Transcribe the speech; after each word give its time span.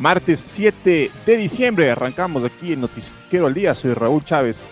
Martes 0.00 0.40
7 0.40 1.10
de 1.26 1.36
diciembre 1.36 1.90
arrancamos 1.90 2.42
aquí 2.42 2.72
en 2.72 2.80
Noticiero 2.80 3.46
al 3.46 3.52
Día. 3.52 3.74
Soy 3.74 3.92
Raúl 3.92 4.24
Chávez. 4.24 4.64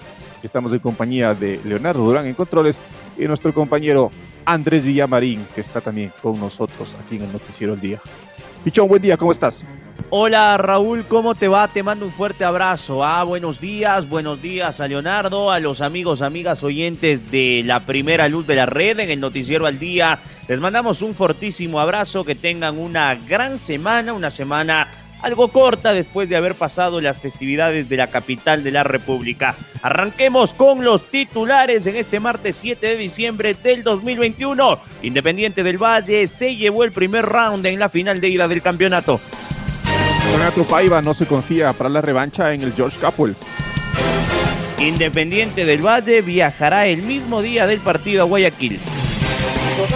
Estamos 0.42 0.72
en 0.72 0.78
compañía 0.78 1.34
de 1.34 1.60
Leonardo 1.64 2.02
Durán 2.02 2.24
en 2.24 2.32
Controles 2.32 2.80
y 3.18 3.26
nuestro 3.26 3.52
compañero 3.52 4.10
Andrés 4.46 4.86
Villamarín, 4.86 5.46
que 5.54 5.60
está 5.60 5.82
también 5.82 6.10
con 6.22 6.40
nosotros 6.40 6.96
aquí 6.98 7.16
en 7.16 7.24
el 7.24 7.32
Noticiero 7.32 7.74
al 7.74 7.80
Día. 7.80 8.00
Pichón, 8.64 8.88
buen 8.88 9.02
día, 9.02 9.18
¿cómo 9.18 9.30
estás? 9.30 9.66
Hola 10.08 10.56
Raúl, 10.56 11.04
¿cómo 11.04 11.34
te 11.34 11.46
va? 11.46 11.68
Te 11.68 11.82
mando 11.82 12.06
un 12.06 12.12
fuerte 12.12 12.46
abrazo. 12.46 13.04
Ah, 13.04 13.22
buenos 13.24 13.60
días, 13.60 14.08
buenos 14.08 14.40
días 14.40 14.80
a 14.80 14.88
Leonardo, 14.88 15.50
a 15.50 15.60
los 15.60 15.82
amigos, 15.82 16.22
amigas 16.22 16.62
oyentes 16.62 17.30
de 17.30 17.62
la 17.66 17.80
primera 17.80 18.28
luz 18.28 18.46
de 18.46 18.54
la 18.54 18.64
red 18.64 18.98
en 19.00 19.10
el 19.10 19.20
Noticiero 19.20 19.66
al 19.66 19.78
Día. 19.78 20.20
Les 20.48 20.58
mandamos 20.58 21.02
un 21.02 21.14
fortísimo 21.14 21.78
abrazo, 21.78 22.24
que 22.24 22.34
tengan 22.34 22.78
una 22.78 23.14
gran 23.14 23.58
semana, 23.58 24.14
una 24.14 24.30
semana 24.30 24.88
algo 25.22 25.48
corta 25.48 25.92
después 25.92 26.28
de 26.28 26.36
haber 26.36 26.54
pasado 26.54 27.00
las 27.00 27.18
festividades 27.18 27.88
de 27.88 27.96
la 27.96 28.08
capital 28.08 28.62
de 28.62 28.70
la 28.70 28.84
República. 28.84 29.54
Arranquemos 29.82 30.54
con 30.54 30.84
los 30.84 31.10
titulares 31.10 31.86
en 31.86 31.96
este 31.96 32.20
martes 32.20 32.56
7 32.56 32.86
de 32.86 32.96
diciembre 32.96 33.54
del 33.54 33.82
2021. 33.82 34.80
Independiente 35.02 35.62
del 35.62 35.78
Valle 35.78 36.26
se 36.28 36.56
llevó 36.56 36.84
el 36.84 36.92
primer 36.92 37.26
round 37.26 37.66
en 37.66 37.78
la 37.78 37.88
final 37.88 38.20
de 38.20 38.28
ida 38.28 38.48
del 38.48 38.62
campeonato. 38.62 39.20
Renato 40.32 40.64
Paiva 40.64 41.00
no 41.00 41.14
se 41.14 41.26
confía 41.26 41.72
para 41.72 41.88
la 41.88 42.00
revancha 42.00 42.52
en 42.52 42.62
el 42.62 42.72
George 42.72 42.98
Capwell. 43.00 43.34
Independiente 44.78 45.64
del 45.64 45.84
Valle 45.84 46.22
viajará 46.22 46.86
el 46.86 47.02
mismo 47.02 47.42
día 47.42 47.66
del 47.66 47.80
partido 47.80 48.22
a 48.22 48.26
Guayaquil. 48.26 48.78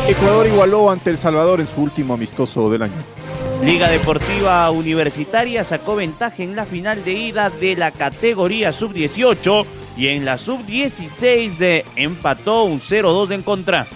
Ecuador 0.09 0.47
igualó 0.47 0.91
ante 0.91 1.11
El 1.11 1.19
Salvador 1.19 1.61
en 1.61 1.67
su 1.67 1.83
último 1.83 2.15
amistoso 2.15 2.71
del 2.71 2.83
año. 2.83 3.22
Liga 3.63 3.89
Deportiva 3.89 4.69
Universitaria 4.73 5.63
sacó 5.63 5.95
ventaja 5.95 6.43
en 6.43 6.57
la 6.57 6.67
final 6.67 7.05
de 7.05 7.13
ida 7.13 7.49
de 7.49 7.77
la 7.77 7.93
categoría 7.93 8.73
sub-18 8.73 9.65
y 9.97 10.09
en 10.09 10.25
la 10.25 10.37
sub-16 10.37 11.85
empató 11.95 12.65
un 12.65 12.81
0-2 12.81 13.31
en 13.31 13.43
contra. 13.43 13.87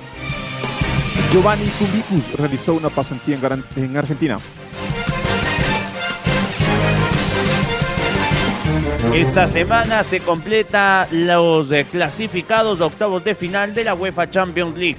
Giovanni 1.33 1.67
Kumbicus 1.67 2.39
realizó 2.39 2.75
una 2.75 2.91
pasantía 2.91 3.39
en 3.75 3.97
Argentina. 3.97 4.39
Esta 9.13 9.49
semana 9.49 10.05
se 10.05 10.21
completa 10.21 11.09
los 11.11 11.69
clasificados 11.91 12.79
de 12.79 12.85
octavos 12.85 13.25
de 13.25 13.35
final 13.35 13.75
de 13.75 13.83
la 13.83 13.95
UEFA 13.95 14.31
Champions 14.31 14.77
League. 14.79 14.99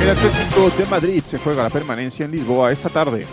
El 0.00 0.08
Atlético 0.08 0.70
de 0.78 0.86
Madrid 0.86 1.22
se 1.26 1.36
juega 1.36 1.62
la 1.62 1.68
permanencia 1.68 2.24
en 2.24 2.30
Lisboa 2.30 2.72
esta 2.72 2.88
tarde. 2.88 3.26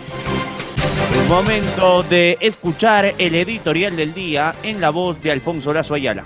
Momento 1.26 2.02
de 2.02 2.36
escuchar 2.40 3.14
el 3.16 3.34
editorial 3.34 3.96
del 3.96 4.12
día 4.12 4.54
en 4.62 4.78
la 4.78 4.90
voz 4.90 5.20
de 5.22 5.30
Alfonso 5.30 5.72
Lazo 5.72 5.94
Ayala. 5.94 6.24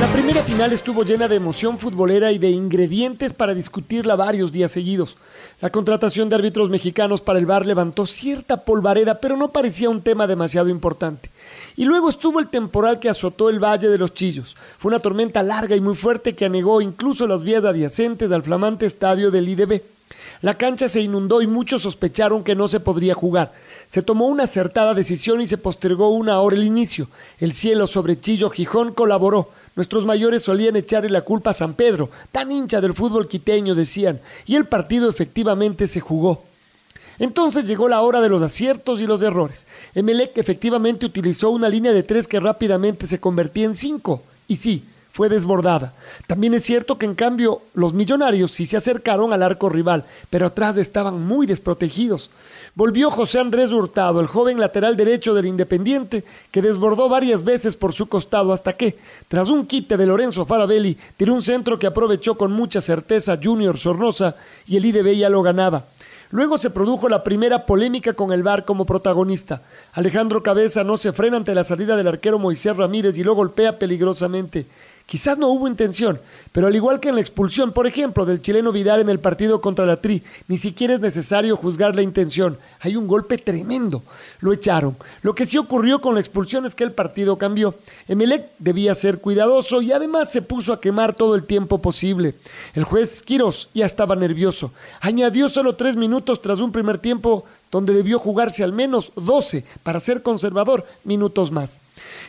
La 0.00 0.06
primera 0.14 0.42
final 0.42 0.72
estuvo 0.72 1.04
llena 1.04 1.28
de 1.28 1.36
emoción 1.36 1.78
futbolera 1.78 2.32
y 2.32 2.38
de 2.38 2.48
ingredientes 2.48 3.34
para 3.34 3.52
discutirla 3.52 4.16
varios 4.16 4.50
días 4.50 4.72
seguidos. 4.72 5.18
La 5.60 5.68
contratación 5.68 6.30
de 6.30 6.36
árbitros 6.36 6.70
mexicanos 6.70 7.20
para 7.20 7.38
el 7.38 7.44
bar 7.44 7.66
levantó 7.66 8.06
cierta 8.06 8.64
polvareda, 8.64 9.20
pero 9.20 9.36
no 9.36 9.48
parecía 9.48 9.90
un 9.90 10.00
tema 10.00 10.26
demasiado 10.26 10.70
importante. 10.70 11.28
Y 11.76 11.84
luego 11.84 12.10
estuvo 12.10 12.40
el 12.40 12.48
temporal 12.48 12.98
que 12.98 13.08
azotó 13.08 13.48
el 13.48 13.62
Valle 13.62 13.88
de 13.88 13.98
los 13.98 14.14
Chillos. 14.14 14.56
Fue 14.78 14.90
una 14.90 15.00
tormenta 15.00 15.42
larga 15.42 15.76
y 15.76 15.80
muy 15.80 15.94
fuerte 15.94 16.34
que 16.34 16.44
anegó 16.44 16.80
incluso 16.80 17.26
las 17.26 17.42
vías 17.42 17.64
adyacentes 17.64 18.32
al 18.32 18.42
flamante 18.42 18.86
estadio 18.86 19.30
del 19.30 19.48
IDB. 19.48 19.82
La 20.42 20.54
cancha 20.54 20.88
se 20.88 21.00
inundó 21.02 21.42
y 21.42 21.46
muchos 21.46 21.82
sospecharon 21.82 22.42
que 22.42 22.54
no 22.54 22.66
se 22.66 22.80
podría 22.80 23.14
jugar. 23.14 23.52
Se 23.88 24.02
tomó 24.02 24.26
una 24.26 24.44
acertada 24.44 24.94
decisión 24.94 25.40
y 25.40 25.46
se 25.46 25.58
postergó 25.58 26.10
una 26.10 26.40
hora 26.40 26.56
el 26.56 26.62
inicio. 26.62 27.08
El 27.38 27.54
cielo 27.54 27.86
sobre 27.86 28.20
Chillo 28.20 28.48
Gijón 28.48 28.92
colaboró. 28.92 29.50
Nuestros 29.76 30.04
mayores 30.04 30.42
solían 30.42 30.76
echarle 30.76 31.10
la 31.10 31.22
culpa 31.22 31.50
a 31.50 31.54
San 31.54 31.74
Pedro, 31.74 32.10
tan 32.32 32.50
hincha 32.50 32.80
del 32.80 32.94
fútbol 32.94 33.28
quiteño, 33.28 33.74
decían, 33.74 34.20
y 34.46 34.56
el 34.56 34.64
partido 34.64 35.08
efectivamente 35.08 35.86
se 35.86 36.00
jugó. 36.00 36.42
Entonces 37.20 37.66
llegó 37.66 37.86
la 37.86 38.00
hora 38.00 38.22
de 38.22 38.30
los 38.30 38.42
aciertos 38.42 39.00
y 39.00 39.06
los 39.06 39.22
errores. 39.22 39.66
Emelec 39.94 40.36
efectivamente 40.38 41.04
utilizó 41.04 41.50
una 41.50 41.68
línea 41.68 41.92
de 41.92 42.02
tres 42.02 42.26
que 42.26 42.40
rápidamente 42.40 43.06
se 43.06 43.20
convertía 43.20 43.66
en 43.66 43.74
cinco. 43.74 44.22
Y 44.48 44.56
sí, 44.56 44.84
fue 45.12 45.28
desbordada. 45.28 45.92
También 46.26 46.54
es 46.54 46.62
cierto 46.62 46.96
que 46.96 47.04
en 47.04 47.14
cambio 47.14 47.60
los 47.74 47.92
millonarios 47.92 48.52
sí 48.52 48.64
se 48.64 48.78
acercaron 48.78 49.34
al 49.34 49.42
arco 49.42 49.68
rival, 49.68 50.06
pero 50.30 50.46
atrás 50.46 50.78
estaban 50.78 51.22
muy 51.22 51.46
desprotegidos. 51.46 52.30
Volvió 52.74 53.10
José 53.10 53.38
Andrés 53.38 53.70
Hurtado, 53.70 54.20
el 54.20 54.26
joven 54.26 54.58
lateral 54.58 54.96
derecho 54.96 55.34
del 55.34 55.44
Independiente, 55.44 56.24
que 56.50 56.62
desbordó 56.62 57.10
varias 57.10 57.44
veces 57.44 57.76
por 57.76 57.92
su 57.92 58.06
costado 58.06 58.52
hasta 58.52 58.72
que, 58.72 58.96
tras 59.28 59.50
un 59.50 59.66
quite 59.66 59.98
de 59.98 60.06
Lorenzo 60.06 60.46
Farabelli, 60.46 60.96
tiró 61.18 61.34
un 61.34 61.42
centro 61.42 61.78
que 61.78 61.88
aprovechó 61.88 62.36
con 62.36 62.52
mucha 62.52 62.80
certeza 62.80 63.38
Junior 63.42 63.76
Sornosa 63.76 64.36
y 64.66 64.78
el 64.78 64.86
IDB 64.86 65.16
ya 65.16 65.28
lo 65.28 65.42
ganaba. 65.42 65.84
Luego 66.30 66.58
se 66.58 66.70
produjo 66.70 67.08
la 67.08 67.24
primera 67.24 67.66
polémica 67.66 68.12
con 68.12 68.32
el 68.32 68.44
VAR 68.44 68.64
como 68.64 68.86
protagonista. 68.86 69.62
Alejandro 69.92 70.42
Cabeza 70.42 70.84
no 70.84 70.96
se 70.96 71.12
frena 71.12 71.36
ante 71.36 71.54
la 71.54 71.64
salida 71.64 71.96
del 71.96 72.06
arquero 72.06 72.38
Moisés 72.38 72.76
Ramírez 72.76 73.18
y 73.18 73.24
lo 73.24 73.34
golpea 73.34 73.78
peligrosamente. 73.78 74.66
Quizás 75.10 75.36
no 75.36 75.48
hubo 75.48 75.66
intención, 75.66 76.20
pero 76.52 76.68
al 76.68 76.76
igual 76.76 77.00
que 77.00 77.08
en 77.08 77.16
la 77.16 77.20
expulsión, 77.20 77.72
por 77.72 77.88
ejemplo, 77.88 78.24
del 78.24 78.40
chileno 78.40 78.70
Vidal 78.70 79.00
en 79.00 79.08
el 79.08 79.18
partido 79.18 79.60
contra 79.60 79.84
la 79.84 80.00
Tri, 80.00 80.22
ni 80.46 80.56
siquiera 80.56 80.94
es 80.94 81.00
necesario 81.00 81.56
juzgar 81.56 81.96
la 81.96 82.02
intención. 82.02 82.56
Hay 82.78 82.94
un 82.94 83.08
golpe 83.08 83.36
tremendo. 83.36 84.04
Lo 84.38 84.52
echaron. 84.52 84.96
Lo 85.22 85.34
que 85.34 85.46
sí 85.46 85.58
ocurrió 85.58 86.00
con 86.00 86.14
la 86.14 86.20
expulsión 86.20 86.64
es 86.64 86.76
que 86.76 86.84
el 86.84 86.92
partido 86.92 87.38
cambió. 87.38 87.74
Emelec 88.06 88.50
debía 88.60 88.94
ser 88.94 89.18
cuidadoso 89.18 89.82
y 89.82 89.90
además 89.90 90.30
se 90.30 90.42
puso 90.42 90.72
a 90.72 90.80
quemar 90.80 91.12
todo 91.12 91.34
el 91.34 91.42
tiempo 91.42 91.82
posible. 91.82 92.36
El 92.74 92.84
juez 92.84 93.22
Quiros 93.22 93.68
ya 93.74 93.86
estaba 93.86 94.14
nervioso. 94.14 94.70
Añadió 95.00 95.48
solo 95.48 95.74
tres 95.74 95.96
minutos 95.96 96.40
tras 96.40 96.60
un 96.60 96.70
primer 96.70 96.98
tiempo 96.98 97.46
donde 97.70 97.94
debió 97.94 98.18
jugarse 98.18 98.64
al 98.64 98.72
menos 98.72 99.12
12 99.16 99.64
para 99.82 100.00
ser 100.00 100.22
conservador 100.22 100.86
minutos 101.04 101.50
más. 101.50 101.80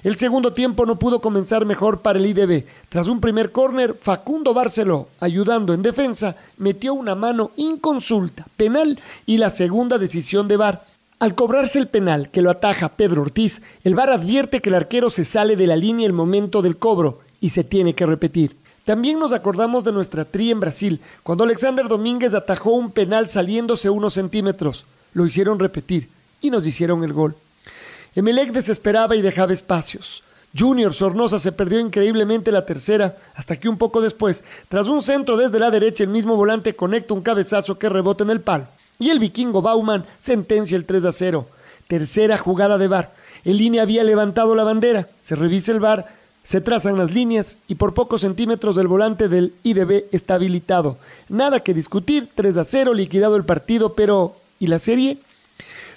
El 0.04 0.16
segundo 0.16 0.54
tiempo 0.54 0.86
no 0.86 0.98
pudo 0.98 1.22
comenzar 1.22 1.66
mejor 1.66 2.02
para 2.02 2.20
el 2.20 2.26
IDB. 2.26 2.66
Tras 2.90 3.08
un 3.08 3.20
primer 3.20 3.52
córner, 3.52 3.96
Facundo 4.00 4.54
Barceló, 4.54 5.08
ayudando 5.20 5.74
en 5.74 5.82
defensa, 5.82 6.36
metió 6.58 6.94
una 6.94 7.16
mano 7.16 7.52
inconsulta, 7.56 8.46
penal 8.58 9.00
y 9.26 9.38
la 9.38 9.50
segunda 9.50 9.98
decisión 9.98 10.48
de 10.48 10.58
VAR. 10.58 10.84
Al 11.20 11.36
cobrarse 11.36 11.78
el 11.78 11.88
penal 11.88 12.30
que 12.30 12.42
lo 12.42 12.50
ataja 12.50 12.90
Pedro 12.90 13.22
Ortiz, 13.22 13.62
el 13.84 13.96
VAR 13.96 14.10
advierte 14.10 14.60
que 14.60 14.70
el 14.70 14.76
arquero 14.76 15.10
se 15.10 15.24
sale 15.24 15.56
de 15.56 15.68
la 15.68 15.76
línea 15.76 16.08
el 16.08 16.14
momento 16.14 16.62
del 16.62 16.78
cobro 16.78 17.20
y 17.40 17.52
se 17.52 17.64
tiene 17.64 17.94
que 17.94 18.06
repetir. 18.06 18.58
También 18.86 19.20
nos 19.20 19.32
acordamos 19.32 19.84
de 19.84 19.92
nuestra 19.92 20.26
tri 20.26 20.50
en 20.50 20.60
Brasil, 20.60 21.00
cuando 21.22 21.44
Alexander 21.44 21.88
Domínguez 21.88 22.34
atajó 22.34 22.72
un 22.72 22.90
penal 22.92 23.30
saliéndose 23.30 23.92
unos 23.92 24.16
centímetros 24.16 24.86
lo 25.14 25.26
hicieron 25.26 25.60
repetir 25.60 26.10
y 26.42 26.50
nos 26.50 26.66
hicieron 26.66 27.04
el 27.04 27.14
gol. 27.14 27.36
Emelec 28.16 28.52
desesperaba 28.52 29.16
y 29.16 29.22
dejaba 29.22 29.54
espacios. 29.54 30.24
Junior 30.58 30.94
Sornosa 30.94 31.40
se 31.40 31.54
perdió 31.54 31.80
increíblemente 31.80 32.52
la 32.52 32.66
tercera, 32.66 33.16
hasta 33.36 33.56
que 33.56 33.70
un 33.70 33.78
poco 33.78 34.02
después, 34.02 34.44
tras 34.68 34.88
un 34.88 35.02
centro 35.02 35.38
desde 35.38 35.60
la 35.60 35.72
derecha, 35.72 36.04
el 36.04 36.10
mismo 36.10 36.36
volante 36.36 36.76
conecta 36.76 37.14
un 37.14 37.22
cabezazo 37.22 37.80
que 37.80 37.88
rebota 37.88 38.24
en 38.26 38.32
el 38.32 38.42
palo. 38.42 38.68
Y 39.00 39.10
el 39.10 39.20
vikingo 39.20 39.62
Bauman 39.62 40.06
sentencia 40.20 40.76
el 40.76 40.86
3 40.86 41.06
a 41.06 41.12
0. 41.12 41.48
Tercera 41.88 42.38
jugada 42.38 42.78
de 42.78 42.88
VAR. 42.88 43.12
En 43.46 43.58
línea 43.58 43.82
había 43.82 44.04
levantado 44.04 44.54
la 44.54 44.64
bandera. 44.64 45.08
Se 45.22 45.36
revisa 45.36 45.72
el 45.72 45.80
VAR. 45.80 46.08
Se 46.44 46.60
trazan 46.60 46.98
las 46.98 47.14
líneas 47.14 47.56
y 47.68 47.76
por 47.76 47.94
pocos 47.94 48.22
centímetros 48.22 48.76
del 48.76 48.88
volante 48.88 49.28
del 49.30 49.54
IDB 49.64 50.06
está 50.12 50.36
habilitado. 50.36 50.98
Nada 51.30 51.62
que 51.62 51.74
discutir, 51.74 52.30
3 52.36 52.58
a 52.58 52.66
0, 52.66 52.94
liquidado 52.94 53.36
el 53.36 53.46
partido, 53.46 53.94
pero 53.94 54.36
¿y 54.62 54.68
la 54.68 54.80
serie? 54.80 55.18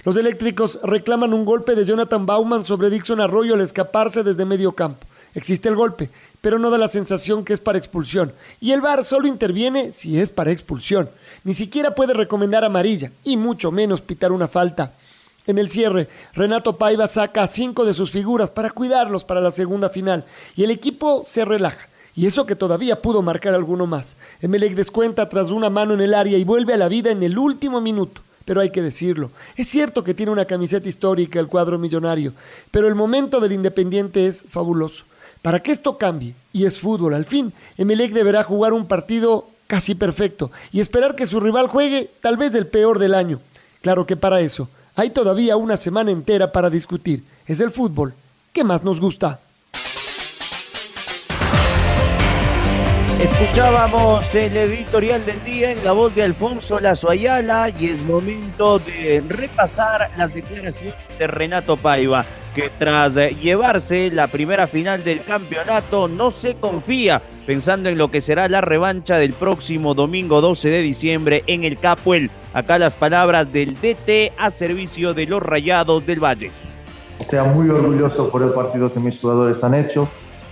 Los 0.05 0.17
eléctricos 0.17 0.81
reclaman 0.83 1.33
un 1.33 1.45
golpe 1.45 1.75
de 1.75 1.85
Jonathan 1.85 2.27
Bauman 2.27 2.65
sobre 2.65 2.91
Dixon 2.91 3.21
Arroyo 3.21 3.55
al 3.55 3.61
escaparse 3.61 4.25
desde 4.25 4.47
medio 4.47 4.73
campo. 4.73 5.07
Existe 5.35 5.69
el 5.69 5.77
golpe, 5.77 6.11
pero 6.41 6.59
no 6.59 6.71
da 6.71 6.79
la 6.79 6.89
sensación 6.89 7.45
que 7.45 7.53
es 7.53 7.61
para 7.61 7.79
expulsión. 7.79 8.33
Y 8.61 8.73
el 8.73 8.81
VAR 8.81 9.05
solo 9.05 9.27
interviene 9.27 9.93
si 9.93 10.19
es 10.19 10.31
para 10.31 10.51
expulsión. 10.51 11.11
Ni 11.45 11.53
siquiera 11.53 11.95
puede 11.95 12.15
recomendar 12.15 12.65
amarilla, 12.65 13.13
y 13.23 13.37
mucho 13.37 13.71
menos 13.71 14.01
pitar 14.01 14.33
una 14.33 14.49
falta. 14.49 14.95
En 15.47 15.59
el 15.59 15.69
cierre, 15.69 16.09
Renato 16.33 16.79
Paiva 16.79 17.07
saca 17.07 17.43
a 17.43 17.49
cinco 17.49 17.85
de 17.85 17.93
sus 17.93 18.11
figuras 18.11 18.49
para 18.49 18.71
cuidarlos 18.71 19.25
para 19.25 19.43
la 19.43 19.51
segunda 19.51 19.91
final 19.91 20.25
y 20.57 20.65
el 20.65 20.71
equipo 20.71 21.23
se 21.27 21.45
relaja. 21.45 21.89
Y 22.17 22.27
eso 22.27 22.47
que 22.47 22.57
todavía 22.57 23.03
pudo 23.03 23.21
marcar 23.21 23.53
alguno 23.53 23.87
más. 23.87 24.17
Emelec 24.41 24.75
descuenta 24.75 25.29
tras 25.29 25.51
una 25.51 25.69
mano 25.69 25.93
en 25.93 26.01
el 26.01 26.15
área 26.15 26.39
y 26.39 26.45
vuelve 26.45 26.73
a 26.73 26.79
la 26.79 26.89
vida 26.89 27.11
en 27.11 27.23
el 27.23 27.37
último 27.37 27.83
minuto. 27.83 28.23
Pero 28.45 28.61
hay 28.61 28.71
que 28.71 28.83
decirlo, 28.83 29.31
es 29.57 29.69
cierto 29.69 30.05
que 30.05 30.15
tiene 30.15 30.33
una 30.33 30.45
camiseta 30.45 30.89
histórica 30.89 31.41
el 31.41 31.49
cuadro 31.49 31.79
millonario, 31.79 32.33
pero 32.71 32.89
el 32.89 32.95
momento 32.95 33.41
del 33.41 33.53
Independiente 33.53 34.27
es 34.27 34.45
fabuloso. 34.49 35.05
Para 35.41 35.61
que 35.61 35.73
esto 35.73 35.99
cambie, 35.99 36.35
y 36.53 36.65
es 36.65 36.81
fútbol 36.81 37.15
al 37.15 37.27
fin, 37.27 37.53
Emelec 37.77 38.13
deberá 38.13 38.43
jugar 38.43 38.73
un 38.73 38.87
partido 38.87 39.47
casi 39.67 39.95
perfecto 39.95 40.51
y 40.73 40.81
esperar 40.81 41.15
que 41.15 41.27
su 41.27 41.41
rival 41.41 41.69
juegue 41.69 42.11
tal 42.21 42.37
vez 42.37 42.55
el 42.55 42.67
peor 42.67 42.99
del 42.99 43.15
año. 43.15 43.41
Claro 43.83 44.07
que 44.07 44.17
para 44.17 44.41
eso 44.41 44.69
hay 44.97 45.11
todavía 45.11 45.57
una 45.57 45.77
semana 45.77 46.11
entera 46.11 46.53
para 46.53 46.71
discutir. 46.71 47.25
Es 47.47 47.61
el 47.61 47.71
fútbol. 47.71 48.15
¿Qué 48.53 48.65
más 48.65 48.85
nos 48.85 49.01
gusta? 49.01 49.41
Escuchábamos 53.21 54.35
el 54.35 54.57
editorial 54.57 55.25
del 55.25 55.43
día 55.45 55.71
en 55.71 55.85
la 55.85 55.93
voz 55.93 56.15
de 56.15 56.25
Alfonso 56.25 56.81
Lazo 56.81 57.09
Ayala 57.09 57.71
y 57.71 57.87
es 57.87 58.03
momento 58.03 58.81
de 58.81 59.23
repasar 59.29 60.11
las 60.19 60.35
declaraciones 60.35 60.95
de 61.17 61.27
Renato 61.29 61.77
Paiva, 61.77 62.27
que 62.57 62.71
tras 62.77 63.15
llevarse 63.41 64.11
la 64.11 64.27
primera 64.27 64.67
final 64.67 65.05
del 65.05 65.21
campeonato 65.21 66.09
no 66.09 66.33
se 66.33 66.57
confía 66.57 67.23
pensando 67.47 67.89
en 67.89 67.99
lo 67.99 68.11
que 68.11 68.21
será 68.21 68.49
la 68.49 68.61
revancha 68.61 69.17
del 69.17 69.33
próximo 69.33 69.95
domingo 69.95 70.41
12 70.41 70.69
de 70.69 70.83
diciembre 70.83 71.45
en 71.47 71.63
el 71.63 71.79
Capuel. 71.79 72.33
Acá 72.53 72.81
las 72.81 72.95
palabras 72.95 73.51
del 73.53 73.77
DT 73.77 74.33
a 74.37 74.51
servicio 74.51 75.15
de 75.15 75.27
los 75.27 75.41
Rayados 75.41 76.05
del 76.05 76.23
Valle. 76.23 76.51
Sea 77.21 77.45
muy 77.45 77.71
orgulloso 77.71 78.29
por 78.29 78.43
el 78.43 78.51
partido 78.51 78.93
que 78.93 78.99
mis 78.99 79.19
jugadores 79.21 79.63
han 79.63 79.75
hecho, 79.75 80.09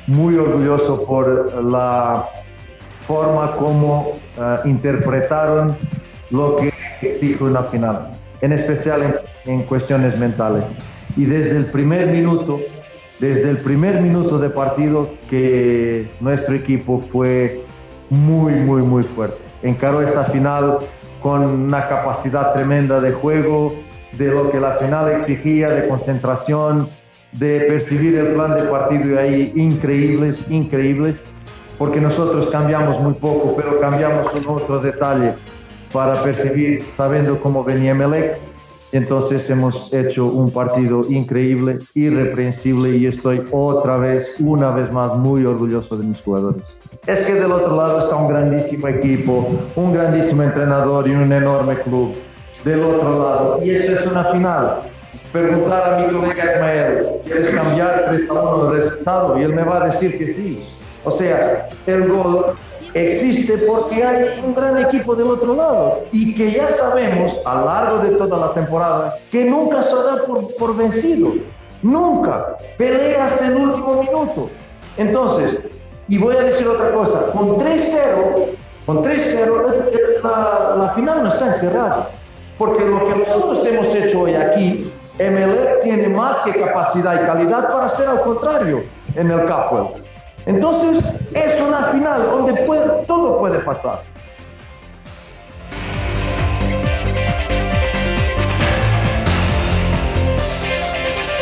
muy 0.06 0.36
orgulloso 0.36 1.04
por 1.04 1.62
la 1.64 2.28
forma 3.06 3.56
como 3.56 4.12
uh, 4.38 4.68
interpretaron 4.68 5.76
lo 6.30 6.56
que 6.56 6.72
exige 7.02 7.42
una 7.44 7.62
final, 7.64 8.12
en 8.40 8.52
especial 8.52 9.02
en, 9.02 9.52
en 9.52 9.62
cuestiones 9.62 10.18
mentales. 10.18 10.64
Y 11.16 11.24
desde 11.24 11.58
el 11.58 11.66
primer 11.66 12.06
minuto, 12.06 12.58
desde 13.20 13.50
el 13.50 13.58
primer 13.58 14.00
minuto 14.00 14.38
de 14.38 14.50
partido 14.50 15.10
que 15.28 16.08
nuestro 16.20 16.54
equipo 16.54 17.00
fue 17.12 17.60
muy, 18.08 18.52
muy, 18.54 18.82
muy 18.82 19.02
fuerte. 19.02 19.38
Encaró 19.62 20.02
esta 20.02 20.24
final 20.24 20.78
con 21.20 21.44
una 21.44 21.88
capacidad 21.88 22.52
tremenda 22.52 23.00
de 23.00 23.12
juego, 23.12 23.74
de 24.12 24.26
lo 24.26 24.50
que 24.50 24.58
la 24.58 24.72
final 24.76 25.12
exigía, 25.12 25.68
de 25.70 25.88
concentración, 25.88 26.88
de 27.32 27.60
percibir 27.60 28.18
el 28.18 28.28
plan 28.34 28.56
de 28.56 28.62
partido 28.64 29.14
y 29.14 29.18
ahí 29.18 29.52
increíbles, 29.54 30.50
increíbles, 30.50 31.16
porque 31.82 32.00
nosotros 32.00 32.48
cambiamos 32.48 33.00
muy 33.00 33.14
poco, 33.14 33.56
pero 33.56 33.80
cambiamos 33.80 34.32
un 34.34 34.46
otro 34.46 34.78
detalle 34.78 35.34
para 35.92 36.22
percibir, 36.22 36.86
sabiendo 36.94 37.40
cómo 37.40 37.64
venía 37.64 37.92
Melec. 37.92 38.38
Entonces 38.92 39.50
hemos 39.50 39.92
hecho 39.92 40.26
un 40.26 40.52
partido 40.52 41.04
increíble, 41.08 41.80
irreprensible 41.94 42.96
y 42.96 43.06
estoy 43.06 43.42
otra 43.50 43.96
vez, 43.96 44.36
una 44.38 44.70
vez 44.70 44.92
más, 44.92 45.16
muy 45.16 45.44
orgulloso 45.44 45.96
de 45.96 46.04
mis 46.04 46.20
jugadores 46.20 46.62
es 47.04 47.26
que 47.26 47.34
del 47.34 47.50
otro 47.50 47.74
lado 47.74 48.04
está 48.04 48.14
un 48.14 48.28
grandísimo 48.28 48.86
equipo, 48.86 49.44
un 49.74 49.92
grandísimo 49.92 50.44
entrenador 50.44 51.08
y 51.08 51.10
un 51.10 51.32
enorme 51.32 51.74
club. 51.78 52.14
Del 52.64 52.80
otro 52.84 53.18
lado, 53.18 53.60
y 53.60 53.70
esta 53.70 53.94
es 53.94 54.06
una 54.06 54.22
final. 54.26 54.78
Preguntar 55.32 55.94
a 55.94 55.98
mi 55.98 56.12
colega 56.12 56.54
Ismael, 56.54 57.06
¿quieres 57.24 57.50
cambiar 57.50 58.04
3 58.08 58.30
a 58.30 58.40
1 58.40 58.66
el 58.68 58.76
resultado? 58.76 59.38
Y 59.40 59.42
él 59.42 59.52
me 59.52 59.64
va 59.64 59.82
a 59.82 59.86
decir 59.88 60.16
que 60.16 60.32
sí. 60.32 60.68
O 61.04 61.10
sea, 61.10 61.68
el 61.86 62.08
gol 62.08 62.54
existe 62.94 63.58
porque 63.58 64.04
hay 64.04 64.40
un 64.44 64.54
gran 64.54 64.78
equipo 64.78 65.16
del 65.16 65.28
otro 65.28 65.54
lado 65.54 66.04
y 66.12 66.34
que 66.34 66.52
ya 66.52 66.68
sabemos 66.68 67.40
a 67.44 67.54
lo 67.56 67.64
largo 67.66 67.98
de 67.98 68.10
toda 68.10 68.38
la 68.38 68.54
temporada 68.54 69.14
que 69.30 69.44
nunca 69.44 69.82
se 69.82 69.94
da 69.96 70.16
por, 70.26 70.54
por 70.56 70.76
vencido. 70.76 71.32
Nunca. 71.82 72.56
Pelea 72.78 73.24
hasta 73.24 73.46
el 73.46 73.56
último 73.56 74.02
minuto. 74.02 74.48
Entonces, 74.96 75.58
y 76.08 76.18
voy 76.18 76.36
a 76.36 76.42
decir 76.42 76.68
otra 76.68 76.92
cosa, 76.92 77.26
con 77.32 77.58
3-0, 77.58 78.46
con 78.86 79.02
3-0, 79.02 80.22
la, 80.22 80.92
final 80.94 81.22
no 81.22 81.28
está 81.28 81.46
encerrada. 81.46 82.10
Porque 82.58 82.84
lo 82.84 82.98
que 83.06 83.16
nosotros 83.16 83.64
hemos 83.66 83.94
hecho 83.94 84.20
hoy 84.20 84.34
aquí, 84.34 84.92
MLE 85.18 85.78
tiene 85.82 86.08
más 86.08 86.38
que 86.38 86.52
capacidad 86.52 87.14
y 87.14 87.26
calidad 87.26 87.68
para 87.68 87.86
hacer 87.86 88.08
al 88.08 88.20
contrario 88.22 88.84
en 89.14 89.30
el 89.30 89.46
Capwell. 89.46 89.88
Entonces, 90.46 91.04
es 91.34 91.60
una 91.60 91.84
final 91.84 92.22
donde 92.22 92.54
puede, 92.64 93.06
todo 93.06 93.38
puede 93.38 93.58
pasar. 93.60 94.02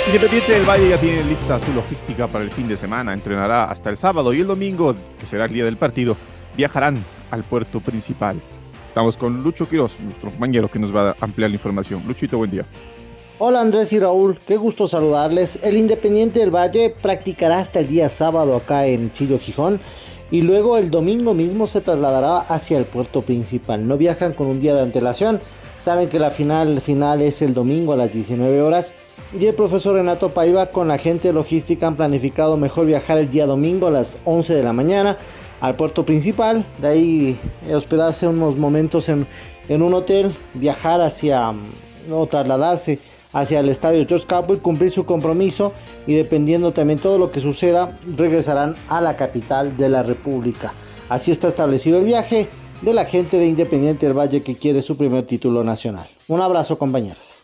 Independiente 0.06 0.52
del 0.52 0.68
Valle 0.68 0.88
ya 0.88 0.98
tiene 0.98 1.22
lista 1.22 1.58
su 1.60 1.72
logística 1.72 2.26
para 2.26 2.42
el 2.42 2.50
fin 2.50 2.66
de 2.66 2.76
semana. 2.76 3.14
Entrenará 3.14 3.70
hasta 3.70 3.90
el 3.90 3.96
sábado 3.96 4.32
y 4.34 4.40
el 4.40 4.46
domingo, 4.48 4.94
que 5.18 5.26
será 5.26 5.44
el 5.44 5.52
día 5.52 5.64
del 5.64 5.76
partido, 5.76 6.16
viajarán 6.56 7.02
al 7.30 7.44
puerto 7.44 7.80
principal. 7.80 8.40
Estamos 8.88 9.16
con 9.16 9.40
Lucho 9.40 9.68
Quiroz, 9.68 10.00
nuestro 10.00 10.30
compañero 10.30 10.68
que 10.68 10.80
nos 10.80 10.94
va 10.94 11.10
a 11.10 11.16
ampliar 11.20 11.50
la 11.50 11.54
información. 11.54 12.02
Luchito, 12.08 12.38
buen 12.38 12.50
día. 12.50 12.64
Hola 13.42 13.62
Andrés 13.62 13.90
y 13.94 13.98
Raúl, 13.98 14.38
qué 14.46 14.58
gusto 14.58 14.86
saludarles. 14.86 15.60
El 15.62 15.78
Independiente 15.78 16.40
del 16.40 16.54
Valle 16.54 16.94
practicará 17.00 17.58
hasta 17.58 17.78
el 17.78 17.88
día 17.88 18.10
sábado 18.10 18.54
acá 18.54 18.84
en 18.84 19.10
Chillo 19.12 19.38
Gijón 19.38 19.80
y 20.30 20.42
luego 20.42 20.76
el 20.76 20.90
domingo 20.90 21.32
mismo 21.32 21.66
se 21.66 21.80
trasladará 21.80 22.40
hacia 22.40 22.76
el 22.76 22.84
puerto 22.84 23.22
principal. 23.22 23.88
No 23.88 23.96
viajan 23.96 24.34
con 24.34 24.46
un 24.46 24.60
día 24.60 24.74
de 24.74 24.82
antelación. 24.82 25.40
Saben 25.78 26.10
que 26.10 26.18
la 26.18 26.30
final 26.30 26.82
final 26.82 27.22
es 27.22 27.40
el 27.40 27.54
domingo 27.54 27.94
a 27.94 27.96
las 27.96 28.12
19 28.12 28.60
horas 28.60 28.92
y 29.32 29.46
el 29.46 29.54
profesor 29.54 29.94
Renato 29.94 30.28
Paiva 30.28 30.66
con 30.70 30.88
la 30.88 30.98
gente 30.98 31.32
logística 31.32 31.86
han 31.86 31.96
planificado 31.96 32.58
mejor 32.58 32.84
viajar 32.84 33.16
el 33.16 33.30
día 33.30 33.46
domingo 33.46 33.86
a 33.86 33.90
las 33.90 34.18
11 34.26 34.52
de 34.52 34.62
la 34.62 34.74
mañana 34.74 35.16
al 35.62 35.76
puerto 35.76 36.04
principal, 36.04 36.62
de 36.76 36.88
ahí 36.88 37.38
hospedarse 37.72 38.26
unos 38.26 38.58
momentos 38.58 39.08
en, 39.08 39.26
en 39.70 39.80
un 39.80 39.94
hotel, 39.94 40.34
viajar 40.52 41.00
hacia 41.00 41.54
o 42.10 42.26
trasladarse 42.26 42.98
hacia 43.32 43.60
el 43.60 43.68
estadio 43.68 44.04
George 44.06 44.26
y 44.54 44.56
cumplir 44.56 44.90
su 44.90 45.04
compromiso 45.06 45.72
y 46.06 46.14
dependiendo 46.14 46.72
también 46.72 46.98
todo 46.98 47.18
lo 47.18 47.30
que 47.30 47.40
suceda, 47.40 47.98
regresarán 48.16 48.76
a 48.88 49.00
la 49.00 49.16
capital 49.16 49.76
de 49.76 49.88
la 49.88 50.02
República. 50.02 50.72
Así 51.08 51.30
está 51.30 51.48
establecido 51.48 51.98
el 51.98 52.04
viaje 52.04 52.48
de 52.82 52.94
la 52.94 53.04
gente 53.04 53.38
de 53.38 53.46
Independiente 53.46 54.06
del 54.06 54.18
Valle 54.18 54.42
que 54.42 54.56
quiere 54.56 54.82
su 54.82 54.96
primer 54.96 55.24
título 55.24 55.64
nacional. 55.64 56.08
Un 56.28 56.40
abrazo 56.40 56.78
compañeros. 56.78 57.40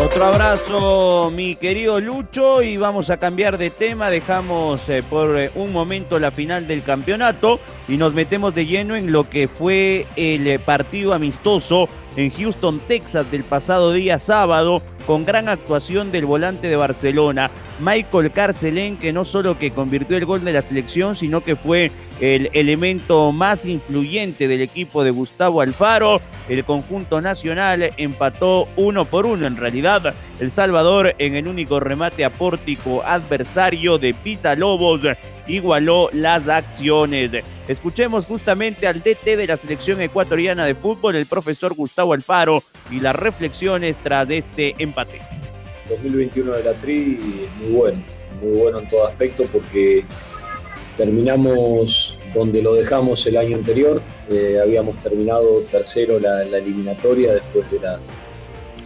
Otro 0.00 0.24
abrazo, 0.24 1.32
mi 1.34 1.56
querido 1.56 2.00
Lucho, 2.00 2.62
y 2.62 2.76
vamos 2.76 3.10
a 3.10 3.18
cambiar 3.18 3.58
de 3.58 3.70
tema. 3.70 4.10
Dejamos 4.10 4.88
eh, 4.88 5.02
por 5.02 5.36
eh, 5.36 5.50
un 5.56 5.72
momento 5.72 6.20
la 6.20 6.30
final 6.30 6.68
del 6.68 6.84
campeonato 6.84 7.58
y 7.88 7.96
nos 7.96 8.14
metemos 8.14 8.54
de 8.54 8.64
lleno 8.64 8.94
en 8.94 9.10
lo 9.10 9.28
que 9.28 9.48
fue 9.48 10.06
el 10.14 10.46
eh, 10.46 10.60
partido 10.60 11.14
amistoso 11.14 11.88
en 12.18 12.30
Houston, 12.32 12.80
Texas, 12.80 13.30
del 13.30 13.44
pasado 13.44 13.92
día 13.92 14.18
sábado, 14.18 14.82
con 15.06 15.24
gran 15.24 15.48
actuación 15.48 16.10
del 16.10 16.26
volante 16.26 16.68
de 16.68 16.74
Barcelona, 16.74 17.48
Michael 17.80 18.32
Carcelén, 18.32 18.96
que 18.96 19.12
no 19.12 19.24
solo 19.24 19.58
que 19.58 19.70
convirtió 19.70 20.16
el 20.16 20.24
gol 20.24 20.44
de 20.44 20.52
la 20.52 20.62
selección, 20.62 21.14
sino 21.16 21.42
que 21.42 21.56
fue 21.56 21.90
el 22.20 22.50
elemento 22.52 23.32
más 23.32 23.64
influyente 23.64 24.48
del 24.48 24.60
equipo 24.60 25.04
de 25.04 25.10
Gustavo 25.10 25.60
Alfaro. 25.60 26.20
El 26.48 26.64
conjunto 26.64 27.20
nacional 27.20 27.92
empató 27.96 28.68
uno 28.76 29.04
por 29.04 29.26
uno. 29.26 29.46
En 29.46 29.56
realidad, 29.56 30.14
El 30.40 30.50
Salvador 30.50 31.14
en 31.18 31.34
el 31.36 31.46
único 31.46 31.80
remate 31.80 32.24
apórtico 32.24 33.02
adversario 33.04 33.98
de 33.98 34.14
Pita 34.14 34.54
Lobos 34.56 35.02
igualó 35.46 36.10
las 36.12 36.48
acciones. 36.48 37.30
Escuchemos 37.66 38.26
justamente 38.26 38.86
al 38.86 39.00
DT 39.00 39.36
de 39.36 39.46
la 39.46 39.56
selección 39.56 40.00
ecuatoriana 40.00 40.64
de 40.64 40.74
fútbol, 40.74 41.16
el 41.16 41.26
profesor 41.26 41.74
Gustavo 41.74 42.12
Alfaro, 42.12 42.62
y 42.90 43.00
las 43.00 43.14
reflexiones 43.14 43.96
tras 44.02 44.28
este 44.30 44.74
empate. 44.78 45.37
2021 45.88 46.52
de 46.52 46.64
la 46.64 46.72
Tri 46.74 47.18
muy 47.60 47.70
bueno, 47.70 48.02
muy 48.42 48.58
bueno 48.58 48.78
en 48.80 48.88
todo 48.88 49.06
aspecto 49.06 49.44
porque 49.52 50.04
terminamos 50.96 52.18
donde 52.34 52.62
lo 52.62 52.74
dejamos 52.74 53.26
el 53.26 53.36
año 53.36 53.56
anterior. 53.56 54.02
Eh, 54.30 54.58
habíamos 54.62 54.96
terminado 55.02 55.60
tercero 55.70 56.18
la, 56.18 56.42
eliminatoria 56.42 57.34
después 57.34 57.70
de 57.70 57.80
las 57.80 58.00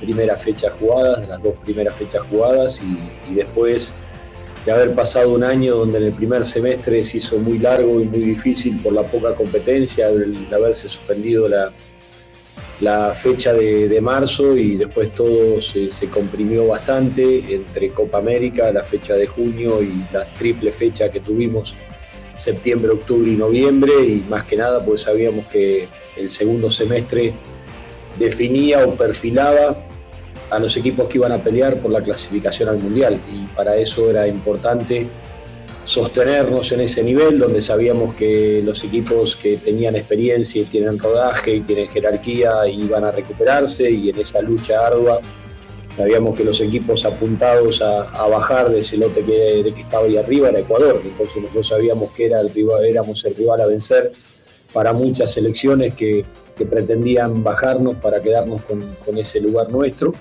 primeras 0.01 0.43
fechas 0.43 0.73
jugadas, 0.79 1.29
las 1.29 1.43
dos 1.43 1.55
primeras 1.65 1.95
fechas 1.95 2.23
jugadas 2.29 2.83
y, 3.29 3.35
después 3.35 3.95
de 4.65 4.73
haber 4.73 4.95
pasado 4.95 5.31
un 5.35 5.43
año 5.43 5.77
donde 5.77 5.99
en 5.99 6.05
el 6.05 6.13
primer 6.13 6.45
semestre 6.45 7.03
se 7.03 7.17
hizo 7.17 7.39
muy 7.39 7.59
largo 7.59 8.01
y 8.01 8.05
muy 8.05 8.21
difícil 8.21 8.81
por 8.81 8.93
la 8.93 9.03
poca 9.03 9.35
competencia, 9.35 10.09
el, 10.09 10.47
haberse 10.53 10.89
suspendido 10.89 11.49
la, 11.49 11.73
la 12.81 13.15
fecha 13.15 13.53
de, 13.53 14.01
marzo 14.01 14.57
y 14.57 14.77
después 14.77 15.15
todo 15.15 15.63
se, 15.63 15.93
se, 15.93 16.09
comprimió 16.09 16.67
bastante 16.67 17.55
entre 17.55 17.91
Copa 17.91 18.19
América, 18.19 18.73
la 18.73 18.83
fecha 18.83 19.15
de 19.15 19.27
junio 19.27 19.83
y 19.83 20.05
la 20.13 20.25
triple 20.35 20.73
fecha 20.73 21.11
que 21.11 21.21
tuvimos 21.21 21.77
septiembre, 22.37 22.93
octubre 22.93 23.31
y 23.31 23.37
noviembre. 23.37 23.93
Y 24.05 24.25
más 24.29 24.45
que 24.45 24.57
nada 24.57 24.85
pues 24.85 25.03
sabíamos 25.03 25.47
que 25.47 25.87
el 26.17 26.31
segundo 26.31 26.71
semestre 26.71 27.33
definía 28.19 28.87
o 28.87 28.95
perfilaba 28.95 29.77
a 30.51 30.59
los 30.59 30.77
equipos 30.77 31.09
que 31.09 31.19
iban 31.19 31.33
a 31.33 31.43
pelear 31.43 31.81
por 31.81 31.91
la 31.91 32.03
clasificación 32.03 32.69
al 32.69 32.79
Mundial. 32.79 33.19
Y 33.33 33.47
para 33.55 33.77
eso 33.77 34.11
era 34.11 34.27
importante 34.27 35.07
sostenernos 35.85 36.71
en 36.73 36.83
ese 36.83 37.03
nivel 37.03 37.39
donde 37.39 37.61
sabíamos 37.61 38.17
que 38.17 38.61
los 38.65 38.85
equipos 38.85 39.37
que 39.37 39.57
tenían 39.57 39.97
experiencia 39.97 40.63
y 40.63 40.65
tienen 40.65 40.99
rodaje 40.99 41.57
y 41.57 41.61
tienen 41.61 41.89
jerarquía 41.89 42.67
iban 42.69 43.05
a 43.05 43.11
recuperarse 43.11 43.91
y 43.91 44.11
en 44.11 44.21
esa 44.21 44.41
lucha 44.41 44.87
ardua 44.87 45.21
Sabíamos 45.97 46.39
que 46.39 46.45
los 46.45 46.59
equipos 46.63 47.05
apuntados 47.05 47.83
a, 47.83 48.27
bajar 48.27 48.71
de 48.71 48.81
ese 48.81 48.97
lote 48.97 49.23
que, 49.23 49.63
de 49.63 49.69
estaba 49.69 50.07
ahí 50.07 50.17
arriba 50.17 50.49
era 50.49 50.61
Ecuador, 50.61 51.01
entonces 51.05 51.37
nosotros 51.37 51.69
sabíamos 51.69 52.13
que 52.13 52.27
era 52.27 52.41
el 52.41 52.49
rival, 52.49 52.85
éramos 52.87 53.23
el 53.27 53.35
rival 53.35 53.61
a 53.61 53.67
vencer 53.67 54.11
para 54.73 54.95
muchas 54.95 55.33
selecciones 55.33 55.95
que, 55.95 56.25
pretendían 56.71 57.43
bajarnos 57.43 57.97
para 57.97 58.23
quedarnos 58.23 58.63
con, 58.63 59.19
ese 59.19 59.41
lugar 59.41 59.73
nuestro. 59.73 60.13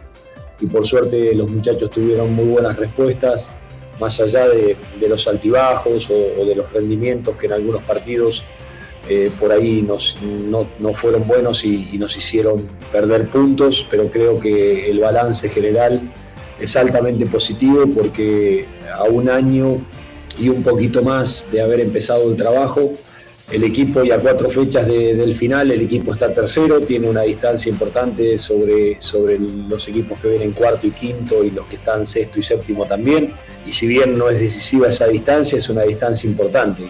Y 0.60 0.65
por 0.65 0.88
suerte 0.88 1.36
los 1.36 1.51
muchachos 1.51 1.91
tuvieron 1.91 2.34
muy 2.34 2.46
buenas 2.46 2.75
respuestas, 2.77 3.51
más 4.01 4.20
allá 4.20 4.50
de, 4.50 4.75
los 5.08 5.27
altibajos 5.27 6.10
o, 6.10 6.43
de 6.43 6.55
los 6.55 6.74
rendimientos 6.74 7.38
que 7.38 7.46
en 7.46 7.53
algunos 7.53 7.84
partidos 7.84 8.43
eh, 9.08 9.31
por 9.39 9.51
ahí 9.51 9.84
nos, 9.84 10.17
no, 10.22 10.93
fueron 10.93 11.24
buenos 11.25 11.63
y, 11.63 11.98
nos 12.00 12.17
hicieron 12.17 12.67
perder 12.91 13.27
puntos, 13.27 13.88
pero 13.89 14.12
creo 14.12 14.39
que 14.39 14.89
el 14.89 15.00
balance 15.00 15.50
general 15.50 16.12
es 16.60 16.75
altamente 16.75 17.25
positivo 17.27 17.86
porque 17.88 18.65
a 18.93 19.03
un 19.03 19.29
año 19.29 19.79
y 20.38 20.50
un 20.50 20.63
poquito 20.63 21.03
más 21.03 21.46
de 21.51 21.62
haber 21.62 21.79
empezado 21.79 22.29
el 22.31 22.38
trabajo, 22.38 22.93
el 23.51 23.65
equipo 23.65 24.03
y 24.03 24.12
a 24.12 24.20
cuatro 24.20 24.50
fechas 24.50 24.88
del 24.88 25.36
final, 25.36 25.72
el 25.72 25.81
equipo 25.81 26.13
está 26.13 26.34
tercero, 26.34 26.79
tiene 26.79 27.10
una 27.10 27.24
distancia 27.24 27.70
importante 27.70 28.38
sobre, 28.38 29.01
sobre 29.01 29.38
los 29.39 29.88
equipos 29.89 30.20
que 30.20 30.29
vienen 30.29 30.51
cuarto 30.51 30.88
y 30.88 30.91
quinto 30.91 31.43
y 31.43 31.51
los 31.51 31.65
que 31.67 31.75
están 31.75 32.08
sexto 32.08 32.39
y 32.39 32.43
séptimo 32.43 32.86
también. 32.86 33.34
Y 33.65 33.74
si 33.74 33.88
bien 33.88 34.17
no 34.17 34.29
es 34.29 34.39
decisiva 34.39 34.88
esa 34.88 35.08
distancia, 35.08 35.58
es 35.58 35.70
una 35.70 35.84
distancia 35.84 36.29
importante. 36.29 36.89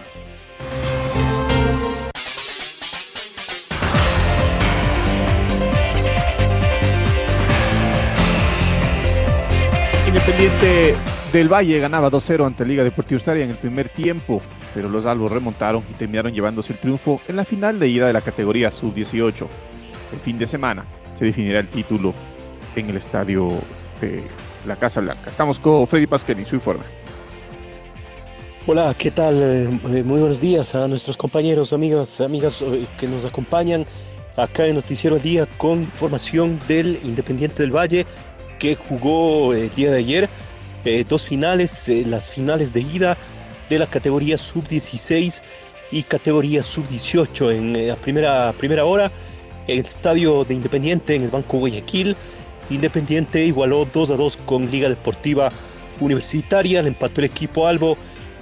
Independiente 10.06 10.94
del 11.32 11.48
Valle 11.48 11.80
ganaba 11.80 12.08
2-0 12.08 12.46
ante 12.46 12.64
Liga 12.64 12.84
Deportiva 12.84 13.16
Ustaria 13.16 13.44
en 13.44 13.50
el 13.50 13.56
primer 13.56 13.88
tiempo, 13.88 14.40
pero 14.74 14.88
los 14.88 15.06
albos 15.06 15.30
remontaron 15.30 15.82
y 15.90 15.94
terminaron 15.94 16.32
llevándose 16.32 16.72
el 16.72 16.78
triunfo 16.78 17.20
en 17.28 17.36
la 17.36 17.44
final 17.44 17.78
de 17.78 17.88
ida 17.88 18.06
de 18.06 18.12
la 18.12 18.20
categoría 18.20 18.70
sub-18. 18.70 19.46
El 20.12 20.18
fin 20.18 20.38
de 20.38 20.46
semana 20.46 20.84
se 21.18 21.26
definirá 21.26 21.60
el 21.60 21.68
título 21.68 22.14
en 22.74 22.90
el 22.90 22.96
estadio 22.96 23.58
de 24.00 24.22
la 24.66 24.76
Casa 24.76 25.00
Blanca. 25.00 25.30
Estamos 25.30 25.58
con 25.58 25.86
Freddy 25.86 26.06
Pasquelli, 26.06 26.44
su 26.44 26.54
informe. 26.54 26.84
Hola, 28.64 28.94
¿qué 28.96 29.10
tal? 29.10 29.42
Eh, 29.42 29.62
eh, 29.64 30.02
muy 30.04 30.20
buenos 30.20 30.40
días 30.40 30.76
a 30.76 30.86
nuestros 30.86 31.16
compañeros, 31.16 31.72
amigas, 31.72 32.20
amigas 32.20 32.62
eh, 32.62 32.86
que 32.96 33.08
nos 33.08 33.24
acompañan 33.24 33.84
acá 34.36 34.66
en 34.66 34.76
Noticiero 34.76 35.18
Día 35.18 35.46
con 35.58 35.82
información 35.82 36.60
del 36.68 37.00
Independiente 37.02 37.62
del 37.62 37.74
Valle 37.74 38.06
que 38.60 38.76
jugó 38.76 39.52
el 39.52 39.68
día 39.70 39.90
de 39.90 39.98
ayer 39.98 40.28
dos 41.08 41.24
finales, 41.24 41.88
las 42.06 42.28
finales 42.28 42.72
de 42.72 42.80
ida 42.80 43.16
de 43.68 43.78
la 43.78 43.86
categoría 43.86 44.38
sub-16 44.38 45.42
y 45.90 46.02
categoría 46.02 46.62
sub-18 46.62 47.54
en 47.54 47.76
eh, 47.76 47.86
la 47.88 47.96
primera, 47.96 48.52
primera 48.58 48.84
hora 48.84 49.10
el 49.68 49.78
estadio 49.80 50.44
de 50.44 50.54
Independiente 50.54 51.14
en 51.14 51.22
el 51.22 51.28
Banco 51.28 51.58
Guayaquil. 51.58 52.16
Independiente 52.70 53.44
igualó 53.44 53.86
2 53.92 54.10
a 54.10 54.16
2 54.16 54.38
con 54.44 54.70
Liga 54.70 54.88
Deportiva 54.88 55.52
Universitaria, 56.00 56.82
le 56.82 56.88
empató 56.88 57.20
el 57.20 57.26
equipo 57.26 57.66
Albo 57.66 57.96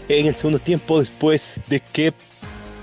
en 0.09 0.27
el 0.27 0.35
segundo 0.35 0.59
tiempo 0.59 1.01
después 1.01 1.61
de 1.69 1.81
que 1.81 2.13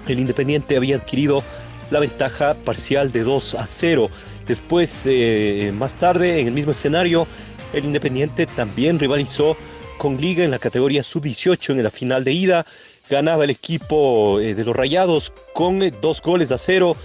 el 0.08 0.20
Independiente 0.20 0.78
había 0.78 0.98
adquirido 0.98 1.44
la 1.90 2.00
ventaja 2.00 2.54
parcial 2.54 3.12
de 3.12 3.24
2 3.24 3.56
a 3.56 3.66
0. 3.66 4.10
Después, 4.46 5.04
eh, 5.06 5.72
más 5.74 5.98
tarde, 5.98 6.42
en 6.42 6.48
el 6.48 6.54
mismo 6.54 6.72
escenario, 6.72 7.28
el 7.74 7.86
Independiente 7.86 8.46
también 8.46 9.00
rivalizó 9.00 9.58
con 9.98 10.18
Liga 10.18 10.44
en 10.44 10.52
la 10.52 10.60
categoría 10.60 11.04
sub-18 11.04 11.72
en 11.72 11.84
la 11.84 11.92
final 11.92 12.24
de 12.24 12.32
ida. 12.32 12.66
Ganaba 13.10 13.44
el 13.44 13.50
equipo 13.50 14.40
eh, 14.40 14.56
de 14.56 14.66
los 14.66 14.76
Rayados 14.76 15.34
con 15.54 15.82
eh, 15.82 15.92
dos 16.02 16.22
goles 16.22 16.52
a 16.52 16.58
cero, 16.58 16.96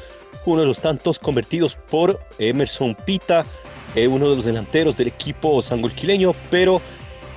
uno 0.47 0.61
de 0.61 0.67
los 0.67 0.81
tantos 0.81 1.19
convertidos 1.19 1.77
por 1.77 2.21
Emerson 2.39 2.95
Pita, 3.07 3.47
uno 4.09 4.31
de 4.31 4.37
los 4.37 4.47
delanteros 4.47 4.97
del 4.97 5.09
equipo 5.09 5.61
sangolquileño, 5.61 6.33
pero 6.51 6.81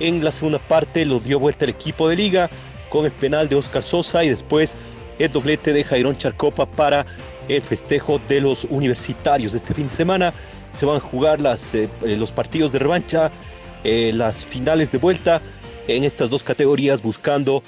en 0.00 0.24
la 0.24 0.32
segunda 0.32 0.58
parte 0.58 1.04
lo 1.04 1.20
dio 1.20 1.38
vuelta 1.38 1.66
el 1.66 1.70
equipo 1.70 2.08
de 2.08 2.16
Liga 2.16 2.50
con 2.88 3.04
el 3.04 3.12
penal 3.12 3.48
de 3.48 3.56
Oscar 3.56 3.82
Sosa 3.82 4.24
y 4.24 4.30
después 4.30 4.76
el 5.18 5.30
doblete 5.30 5.72
de 5.72 5.84
Jairón 5.84 6.16
Charcopa 6.16 6.66
para 6.66 7.06
el 7.48 7.62
festejo 7.62 8.20
de 8.28 8.40
los 8.40 8.66
universitarios. 8.70 9.54
Este 9.54 9.74
fin 9.74 9.88
de 9.88 9.94
semana 9.94 10.34
se 10.72 10.86
van 10.86 10.96
a 10.96 11.00
jugar 11.00 11.40
las, 11.40 11.74
eh, 11.74 11.88
eh, 12.02 12.16
los 12.16 12.32
partidos 12.32 12.72
de 12.72 12.78
revancha, 12.78 13.30
eh, 13.86 14.12
las 14.12 14.44
finales 14.44 14.90
de 14.90 14.98
vuelta 14.98 15.40
en 15.86 16.02
estas 16.02 16.28
dos 16.28 16.42
categorías 16.42 17.00
buscando 17.00 17.62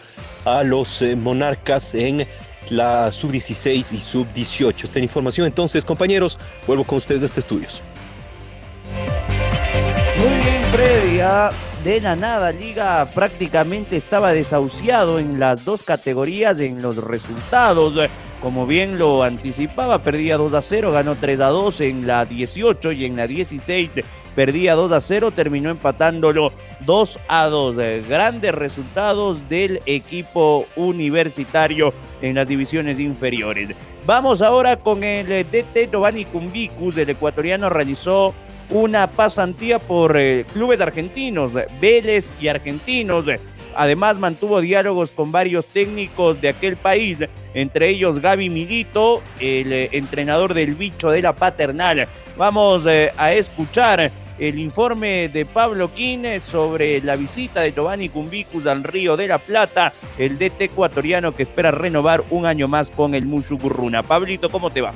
a 0.44 0.64
los 0.64 1.04
monarcas 1.16 1.94
en 1.94 2.26
la 2.70 3.12
sub-16 3.12 3.92
y 3.92 4.00
sub-18. 4.00 4.84
Esta 4.84 4.98
información 4.98 5.46
entonces, 5.46 5.84
compañeros, 5.84 6.36
vuelvo 6.66 6.82
con 6.82 6.98
ustedes 6.98 7.20
de 7.20 7.26
este 7.26 7.40
estudios. 7.40 7.82
Muy 10.18 10.44
bien, 10.44 10.62
previa 10.72 11.50
de 11.84 12.00
la 12.00 12.16
nada, 12.16 12.50
Liga 12.50 13.06
prácticamente 13.14 13.96
estaba 13.96 14.32
desahuciado 14.32 15.20
en 15.20 15.38
las 15.38 15.64
dos 15.64 15.84
categorías 15.84 16.58
en 16.58 16.82
los 16.82 16.96
resultados 16.96 18.10
como 18.40 18.66
bien 18.66 18.98
lo 18.98 19.24
anticipaba, 19.24 20.02
perdía 20.02 20.36
2 20.36 20.54
a 20.54 20.62
0, 20.62 20.92
ganó 20.92 21.16
3 21.16 21.40
a 21.40 21.48
2 21.48 21.80
en 21.80 22.06
la 22.06 22.24
18 22.24 22.92
y 22.92 23.04
en 23.04 23.16
la 23.16 23.26
16 23.26 23.90
perdía 24.34 24.74
2 24.74 24.92
a 24.92 25.00
0, 25.00 25.30
terminó 25.32 25.70
empatándolo 25.70 26.52
2 26.80 27.18
a 27.28 27.46
2. 27.46 27.76
Grandes 28.08 28.54
resultados 28.54 29.48
del 29.48 29.80
equipo 29.86 30.66
universitario 30.76 31.92
en 32.22 32.36
las 32.36 32.48
divisiones 32.48 32.98
inferiores. 32.98 33.70
Vamos 34.06 34.42
ahora 34.42 34.76
con 34.76 35.04
el 35.04 35.26
DT 35.26 35.90
Giovanni 35.90 36.24
Cumbicus, 36.24 36.96
el 36.96 37.10
ecuatoriano 37.10 37.68
realizó 37.68 38.34
una 38.70 39.06
pasantía 39.06 39.78
por 39.78 40.16
eh, 40.18 40.44
clubes 40.52 40.80
argentinos, 40.80 41.52
Vélez 41.80 42.34
y 42.40 42.48
Argentinos 42.48 43.26
Además, 43.78 44.18
mantuvo 44.18 44.60
diálogos 44.60 45.12
con 45.12 45.30
varios 45.30 45.64
técnicos 45.66 46.40
de 46.40 46.48
aquel 46.48 46.76
país, 46.76 47.18
entre 47.54 47.90
ellos 47.90 48.18
Gaby 48.18 48.50
Milito, 48.50 49.22
el 49.38 49.72
eh, 49.72 49.90
entrenador 49.92 50.52
del 50.52 50.74
bicho 50.74 51.10
de 51.10 51.22
la 51.22 51.36
paternal. 51.36 52.08
Vamos 52.36 52.86
eh, 52.86 53.12
a 53.16 53.32
escuchar 53.32 54.10
el 54.36 54.58
informe 54.58 55.28
de 55.28 55.46
Pablo 55.46 55.94
Quine 55.94 56.40
sobre 56.40 57.00
la 57.02 57.14
visita 57.14 57.60
de 57.60 57.72
Giovanni 57.72 58.08
Cumbicus 58.08 58.66
al 58.66 58.82
Río 58.82 59.16
de 59.16 59.28
la 59.28 59.38
Plata, 59.38 59.92
el 60.18 60.38
DT 60.40 60.60
ecuatoriano 60.62 61.32
que 61.32 61.44
espera 61.44 61.70
renovar 61.70 62.24
un 62.30 62.46
año 62.46 62.66
más 62.66 62.90
con 62.90 63.14
el 63.14 63.26
Mushugurruna. 63.26 64.02
Pablito, 64.02 64.50
¿cómo 64.50 64.70
te 64.70 64.80
va? 64.80 64.90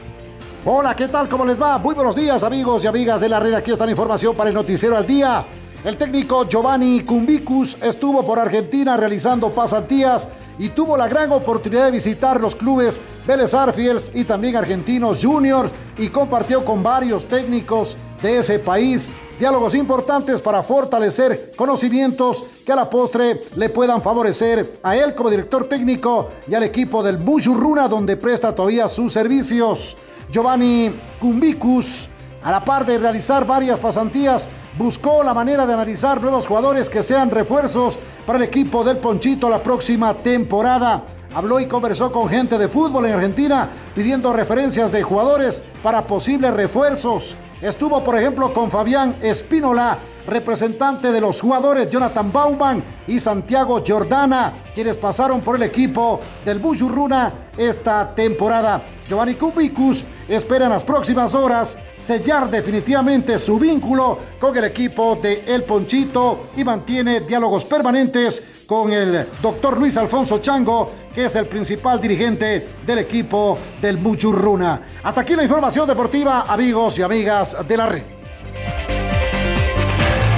Hola, 0.65 0.97
¿qué 0.97 1.07
tal? 1.07 1.29
¿Cómo 1.29 1.45
les 1.45 1.61
va? 1.61 1.79
Muy 1.79 1.95
buenos 1.95 2.17
días, 2.17 2.43
amigos 2.43 2.83
y 2.83 2.89
amigas 2.89 3.21
de 3.21 3.29
la 3.29 3.39
red. 3.39 3.55
Aquí 3.55 3.71
está 3.71 3.85
la 3.85 3.93
información 3.93 4.35
para 4.35 4.49
el 4.49 4.57
Noticiero 4.57 4.97
al 4.97 5.07
Día. 5.07 5.45
El 5.85 5.97
técnico 5.97 6.49
Giovanni 6.49 7.01
Cumbicus 7.01 7.77
estuvo 7.83 8.25
por 8.25 8.39
Argentina 8.39 8.97
realizando 8.97 9.51
pasantías 9.51 10.29
y 10.57 10.69
tuvo 10.69 10.97
la 10.97 11.09
gran 11.09 11.33
oportunidad 11.33 11.87
de 11.87 11.91
visitar 11.91 12.41
los 12.41 12.55
clubes 12.55 13.01
Vélez 13.27 13.53
Arfiels 13.53 14.13
y 14.15 14.23
también 14.23 14.55
Argentinos 14.55 15.19
Juniors 15.21 15.73
y 15.99 16.09
compartió 16.09 16.65
con 16.65 16.85
varios 16.85 17.27
técnicos 17.27 17.97
de 18.23 18.39
ese 18.39 18.61
país 18.61 19.11
diálogos 19.41 19.75
importantes 19.75 20.41
para 20.41 20.63
fortalecer 20.63 21.51
conocimientos 21.57 22.45
que 22.65 22.71
a 22.71 22.77
la 22.77 22.89
postre 22.89 23.41
le 23.57 23.69
puedan 23.69 24.03
favorecer 24.03 24.79
a 24.85 24.95
él 24.95 25.17
como 25.17 25.31
director 25.31 25.69
técnico 25.69 26.31
y 26.47 26.55
al 26.55 26.63
equipo 26.63 27.03
del 27.03 27.17
Bujurruna 27.17 27.89
donde 27.89 28.17
presta 28.17 28.55
todavía 28.55 28.89
sus 28.89 29.13
servicios. 29.13 29.97
Giovanni 30.31 30.95
Cumbicus, 31.19 32.09
a 32.45 32.53
la 32.53 32.63
par 32.63 32.87
de 32.87 32.99
realizar 32.99 33.45
varias 33.45 33.81
pasantías, 33.81 34.49
buscó 34.79 35.23
la 35.23 35.35
manera 35.35 35.67
de 35.67 35.75
analizar 35.75 36.21
nuevos 36.21 36.47
jugadores 36.47 36.89
que 36.89 37.03
sean 37.03 37.31
refuerzos 37.31 37.99
para 38.27 38.39
el 38.39 38.45
equipo 38.45 38.85
del 38.85 38.99
Ponchito 38.99 39.49
la 39.49 39.63
próxima 39.63 40.15
temporada. 40.15 41.03
Habló 41.35 41.61
y 41.61 41.67
conversó 41.67 42.13
con 42.13 42.29
gente 42.29 42.59
de 42.59 42.69
fútbol 42.69 43.07
en 43.07 43.15
Argentina 43.15 43.69
pidiendo 43.95 44.33
referencias 44.33 44.93
de 44.93 45.03
jugadores 45.03 45.63
para 45.83 46.07
posibles 46.07 46.53
refuerzos. 46.53 47.37
Estuvo, 47.63 48.03
por 48.03 48.19
ejemplo, 48.19 48.53
con 48.53 48.71
Fabián 48.71 49.17
Espínola, 49.23 49.97
representante 50.27 51.13
de 51.13 51.21
los 51.21 51.41
jugadores 51.41 51.91
Jonathan 51.91 52.33
Bauman 52.33 52.85
y 53.07 53.19
Santiago 53.19 53.83
Jordana, 53.87 54.53
quienes 54.75 54.97
pasaron 54.97 55.41
por 55.41 55.57
el 55.57 55.63
equipo 55.63 56.21
del 56.45 56.59
Bujurruna 56.59 57.33
esta 57.57 58.15
temporada. 58.15 58.83
Giovanni 59.09 59.35
Kubicus 59.35 60.05
espera 60.29 60.67
en 60.67 60.73
las 60.73 60.85
próximas 60.85 61.35
horas 61.35 61.77
sellar 61.99 62.51
definitivamente 62.51 63.39
su 63.39 63.59
vínculo 63.59 64.19
con 64.39 64.57
el 64.57 64.65
equipo 64.65 65.19
de 65.23 65.43
El 65.47 65.65
Ponchito 65.65 66.49
y 66.57 66.65
mantiene 66.65 67.21
diálogos 67.21 67.65
permanentes 67.65 68.43
con 68.67 68.93
el 68.93 69.27
doctor 69.43 69.79
Luis 69.79 69.97
Alfonso 69.97 70.39
Chango, 70.39 70.91
que 71.15 71.27
es 71.27 71.37
el 71.37 71.47
principal 71.47 72.01
dirigente 72.01 72.67
del 72.87 72.99
equipo 72.99 73.59
del 73.81 73.99
Muchurruna. 73.99 74.83
Hasta 75.03 75.21
aquí 75.21 75.37
la 75.37 75.43
información 75.43 75.87
deportiva, 75.87 76.47
amigos 76.49 76.99
y 76.99 77.03
amigas 77.03 77.57
de 77.67 77.77
la 77.77 77.87
red. 77.87 78.03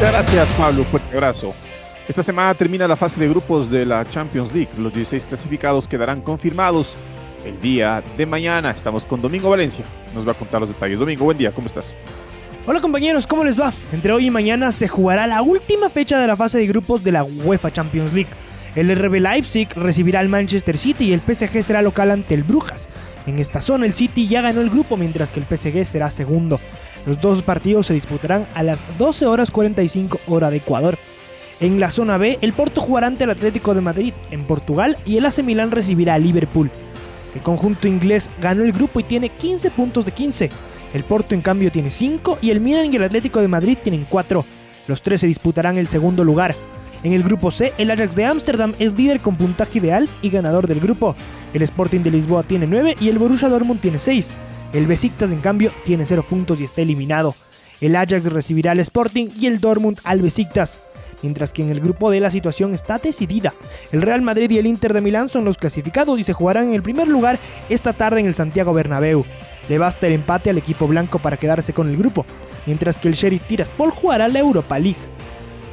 Gracias, 0.00 0.52
Pablo. 0.54 0.84
Fuerte 0.84 1.14
abrazo. 1.14 1.54
Esta 2.06 2.22
semana 2.22 2.54
termina 2.54 2.86
la 2.86 2.96
fase 2.96 3.18
de 3.18 3.28
grupos 3.28 3.70
de 3.70 3.86
la 3.86 4.04
Champions 4.10 4.52
League. 4.52 4.70
Los 4.76 4.92
16 4.92 5.24
clasificados 5.24 5.88
quedarán 5.88 6.20
confirmados 6.20 6.96
el 7.44 7.60
día 7.60 8.02
de 8.16 8.26
mañana. 8.26 8.70
Estamos 8.70 9.06
con 9.06 9.20
Domingo 9.20 9.50
Valencia. 9.50 9.84
Nos 10.14 10.26
va 10.26 10.32
a 10.32 10.34
contar 10.34 10.60
los 10.60 10.70
detalles. 10.70 10.98
Domingo, 10.98 11.24
buen 11.24 11.38
día. 11.38 11.52
¿Cómo 11.52 11.66
estás? 11.66 11.94
Hola 12.66 12.80
compañeros, 12.80 13.26
¿cómo 13.26 13.44
les 13.44 13.60
va? 13.60 13.74
Entre 13.92 14.10
hoy 14.10 14.26
y 14.26 14.30
mañana 14.30 14.72
se 14.72 14.88
jugará 14.88 15.26
la 15.26 15.42
última 15.42 15.90
fecha 15.90 16.18
de 16.18 16.26
la 16.26 16.34
fase 16.34 16.56
de 16.56 16.66
grupos 16.66 17.04
de 17.04 17.12
la 17.12 17.22
UEFA 17.22 17.70
Champions 17.70 18.14
League. 18.14 18.30
El 18.74 18.94
RB 18.96 19.20
Leipzig 19.20 19.68
recibirá 19.76 20.20
al 20.20 20.30
Manchester 20.30 20.78
City 20.78 21.04
y 21.04 21.12
el 21.12 21.20
PSG 21.20 21.62
será 21.62 21.82
local 21.82 22.10
ante 22.10 22.32
el 22.32 22.42
Brujas. 22.42 22.88
En 23.26 23.38
esta 23.38 23.60
zona 23.60 23.84
el 23.84 23.92
City 23.92 24.26
ya 24.26 24.40
ganó 24.40 24.62
el 24.62 24.70
grupo 24.70 24.96
mientras 24.96 25.30
que 25.30 25.40
el 25.40 25.46
PSG 25.46 25.84
será 25.84 26.10
segundo. 26.10 26.58
Los 27.06 27.20
dos 27.20 27.42
partidos 27.42 27.86
se 27.86 27.94
disputarán 27.94 28.46
a 28.54 28.62
las 28.62 28.82
12 28.96 29.26
horas 29.26 29.50
45 29.50 30.20
hora 30.28 30.48
de 30.48 30.56
Ecuador. 30.56 30.98
En 31.60 31.78
la 31.78 31.90
zona 31.90 32.16
B, 32.16 32.38
el 32.40 32.54
Porto 32.54 32.80
jugará 32.80 33.06
ante 33.06 33.24
el 33.24 33.30
Atlético 33.30 33.74
de 33.74 33.82
Madrid 33.82 34.14
en 34.30 34.44
Portugal 34.44 34.96
y 35.04 35.18
el 35.18 35.26
AC 35.26 35.42
Milán 35.42 35.70
recibirá 35.70 36.14
a 36.14 36.18
Liverpool. 36.18 36.70
El 37.34 37.42
conjunto 37.42 37.88
inglés 37.88 38.30
ganó 38.40 38.62
el 38.64 38.72
grupo 38.72 39.00
y 39.00 39.04
tiene 39.04 39.28
15 39.28 39.70
puntos 39.70 40.04
de 40.04 40.12
15. 40.12 40.50
El 40.94 41.04
Porto 41.04 41.34
en 41.34 41.42
cambio 41.42 41.72
tiene 41.72 41.90
5 41.90 42.38
y 42.40 42.50
el 42.50 42.60
Milan 42.60 42.92
y 42.92 42.96
el 42.96 43.04
Atlético 43.04 43.40
de 43.40 43.48
Madrid 43.48 43.76
tienen 43.82 44.06
4. 44.08 44.44
Los 44.86 45.02
tres 45.02 45.20
se 45.20 45.26
disputarán 45.26 45.78
el 45.78 45.88
segundo 45.88 46.24
lugar. 46.24 46.54
En 47.02 47.12
el 47.12 47.22
grupo 47.22 47.50
C, 47.50 47.72
el 47.76 47.90
Ajax 47.90 48.14
de 48.14 48.24
Ámsterdam 48.24 48.74
es 48.78 48.94
líder 48.94 49.20
con 49.20 49.36
puntaje 49.36 49.78
ideal 49.78 50.08
y 50.22 50.30
ganador 50.30 50.66
del 50.66 50.80
grupo. 50.80 51.14
El 51.52 51.62
Sporting 51.62 52.00
de 52.00 52.10
Lisboa 52.10 52.44
tiene 52.44 52.66
9 52.66 52.96
y 53.00 53.08
el 53.08 53.18
Borussia 53.18 53.48
Dortmund 53.48 53.80
tiene 53.80 53.98
6. 53.98 54.34
El 54.72 54.86
Besiktas 54.86 55.30
en 55.30 55.40
cambio 55.40 55.72
tiene 55.84 56.06
0 56.06 56.24
puntos 56.28 56.60
y 56.60 56.64
está 56.64 56.82
eliminado. 56.82 57.34
El 57.80 57.96
Ajax 57.96 58.24
recibirá 58.24 58.72
al 58.72 58.80
Sporting 58.80 59.28
y 59.38 59.46
el 59.46 59.60
Dortmund 59.60 59.98
al 60.04 60.22
Besiktas. 60.22 60.78
Mientras 61.24 61.54
que 61.54 61.62
en 61.62 61.70
el 61.70 61.80
grupo 61.80 62.10
D 62.10 62.20
la 62.20 62.28
situación 62.30 62.74
está 62.74 62.98
decidida. 62.98 63.54
El 63.92 64.02
Real 64.02 64.20
Madrid 64.20 64.50
y 64.50 64.58
el 64.58 64.66
Inter 64.66 64.92
de 64.92 65.00
Milán 65.00 65.30
son 65.30 65.46
los 65.46 65.56
clasificados 65.56 66.20
y 66.20 66.22
se 66.22 66.34
jugarán 66.34 66.64
en 66.64 66.74
el 66.74 66.82
primer 66.82 67.08
lugar 67.08 67.38
esta 67.70 67.94
tarde 67.94 68.20
en 68.20 68.26
el 68.26 68.34
Santiago 68.34 68.74
Bernabéu. 68.74 69.24
Le 69.70 69.78
basta 69.78 70.06
el 70.06 70.12
empate 70.12 70.50
al 70.50 70.58
equipo 70.58 70.86
blanco 70.86 71.18
para 71.18 71.38
quedarse 71.38 71.72
con 71.72 71.88
el 71.88 71.96
grupo, 71.96 72.26
mientras 72.66 72.98
que 72.98 73.08
el 73.08 73.14
Sheriff 73.14 73.46
Tiraspol 73.46 73.90
jugará 73.90 74.28
la 74.28 74.40
Europa 74.40 74.78
League. 74.78 75.13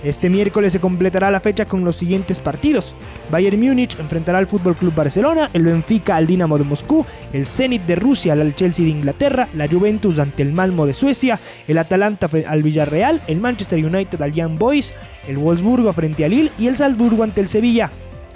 Este 0.03 0.31
miércoles 0.31 0.73
se 0.73 0.79
completará 0.79 1.29
la 1.29 1.41
fecha 1.41 1.65
con 1.65 1.83
los 1.83 1.95
siguientes 1.95 2.39
partidos. 2.39 2.95
Bayern 3.29 3.59
Múnich 3.59 3.99
enfrentará 3.99 4.39
al 4.39 4.47
Fútbol 4.47 4.75
Club 4.75 4.95
Barcelona, 4.95 5.49
el 5.53 5.63
Benfica 5.63 6.15
al 6.15 6.25
Dinamo 6.25 6.57
de 6.57 6.63
Moscú, 6.63 7.05
el 7.33 7.45
Zenit 7.45 7.83
de 7.83 7.95
Rusia 7.95 8.33
al 8.33 8.55
Chelsea 8.55 8.83
de 8.83 8.91
Inglaterra, 8.91 9.47
la 9.55 9.67
Juventus 9.67 10.17
ante 10.17 10.41
el 10.41 10.53
Malmo 10.53 10.87
de 10.87 10.95
Suecia, 10.95 11.39
el 11.67 11.77
Atalanta 11.77 12.27
al 12.47 12.63
Villarreal, 12.63 13.21
el 13.27 13.39
Manchester 13.39 13.83
United 13.85 14.19
al 14.19 14.31
Young 14.31 14.57
Boys, 14.57 14.95
el 15.27 15.37
Wolfsburgo 15.37 15.93
frente 15.93 16.25
al 16.25 16.31
Lille 16.31 16.51
y 16.57 16.65
el 16.67 16.77
Salzburgo 16.77 17.23
ante 17.23 17.41
el 17.41 17.49
Sevilla. 17.49 17.91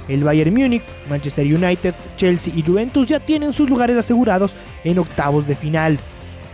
El 0.07 0.23
Bayern 0.23 0.53
Múnich, 0.53 0.83
Manchester 1.09 1.45
United, 1.47 1.95
Chelsea 2.15 2.53
y 2.55 2.61
Juventus 2.61 3.07
ya 3.07 3.19
tienen 3.19 3.53
sus 3.53 3.67
lugares 3.67 3.97
asegurados 3.97 4.53
en 4.83 4.99
octavos 4.99 5.47
de 5.47 5.55
final. 5.55 5.97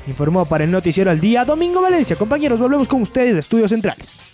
Informó 0.07 0.45
para 0.45 0.63
el 0.63 0.71
Noticiero 0.71 1.11
al 1.11 1.19
Día 1.19 1.43
Domingo 1.43 1.81
Valencia. 1.81 2.15
Compañeros, 2.15 2.59
volvemos 2.59 2.87
con 2.87 3.01
ustedes 3.01 3.33
de 3.33 3.41
Estudios 3.41 3.69
Centrales. 3.69 4.30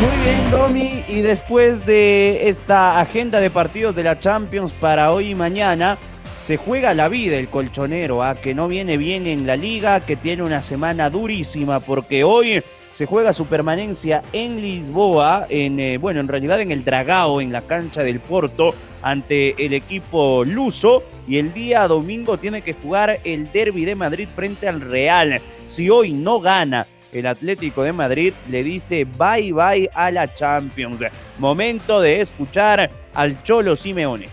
Muy 0.00 0.16
bien, 0.24 0.50
Domi. 0.50 1.04
Y 1.08 1.20
después 1.20 1.86
de 1.86 2.48
esta 2.48 3.00
agenda 3.00 3.40
de 3.40 3.50
partidos 3.50 3.94
de 3.94 4.02
la 4.02 4.18
Champions 4.18 4.72
para 4.72 5.12
hoy 5.12 5.30
y 5.30 5.34
mañana, 5.34 5.98
se 6.42 6.56
juega 6.56 6.94
la 6.94 7.08
vida 7.08 7.38
el 7.38 7.48
colchonero, 7.48 8.22
a 8.22 8.34
que 8.34 8.54
no 8.54 8.68
viene 8.68 8.96
bien 8.96 9.26
en 9.26 9.46
la 9.46 9.56
liga, 9.56 10.00
que 10.00 10.16
tiene 10.16 10.42
una 10.42 10.62
semana 10.62 11.10
durísima, 11.10 11.80
porque 11.80 12.24
hoy 12.24 12.62
se 12.92 13.06
juega 13.06 13.32
su 13.32 13.46
permanencia 13.46 14.22
en 14.32 14.60
Lisboa, 14.60 15.46
en, 15.48 15.80
eh, 15.80 15.98
bueno, 15.98 16.20
en 16.20 16.28
realidad 16.28 16.60
en 16.60 16.70
el 16.70 16.84
Dragao, 16.84 17.40
en 17.40 17.50
la 17.50 17.62
cancha 17.62 18.02
del 18.02 18.20
Porto, 18.20 18.74
ante 19.02 19.54
el 19.64 19.72
equipo 19.72 20.44
luso. 20.44 21.02
Y 21.26 21.38
el 21.38 21.52
día 21.52 21.88
domingo 21.88 22.36
tiene 22.36 22.62
que 22.62 22.74
jugar 22.74 23.20
el 23.24 23.50
derby 23.52 23.84
de 23.84 23.94
Madrid 23.94 24.28
frente 24.32 24.68
al 24.68 24.80
Real. 24.80 25.40
Si 25.66 25.88
hoy 25.90 26.12
no 26.12 26.40
gana 26.40 26.86
el 27.14 27.26
Atlético 27.26 27.82
de 27.82 27.92
Madrid, 27.92 28.34
le 28.50 28.62
dice 28.62 29.04
bye 29.04 29.52
bye 29.52 29.90
a 29.94 30.10
la 30.10 30.34
Champions. 30.34 30.98
Momento 31.38 32.00
de 32.00 32.20
escuchar 32.20 32.90
al 33.14 33.42
Cholo 33.42 33.76
Simeone. 33.76 34.28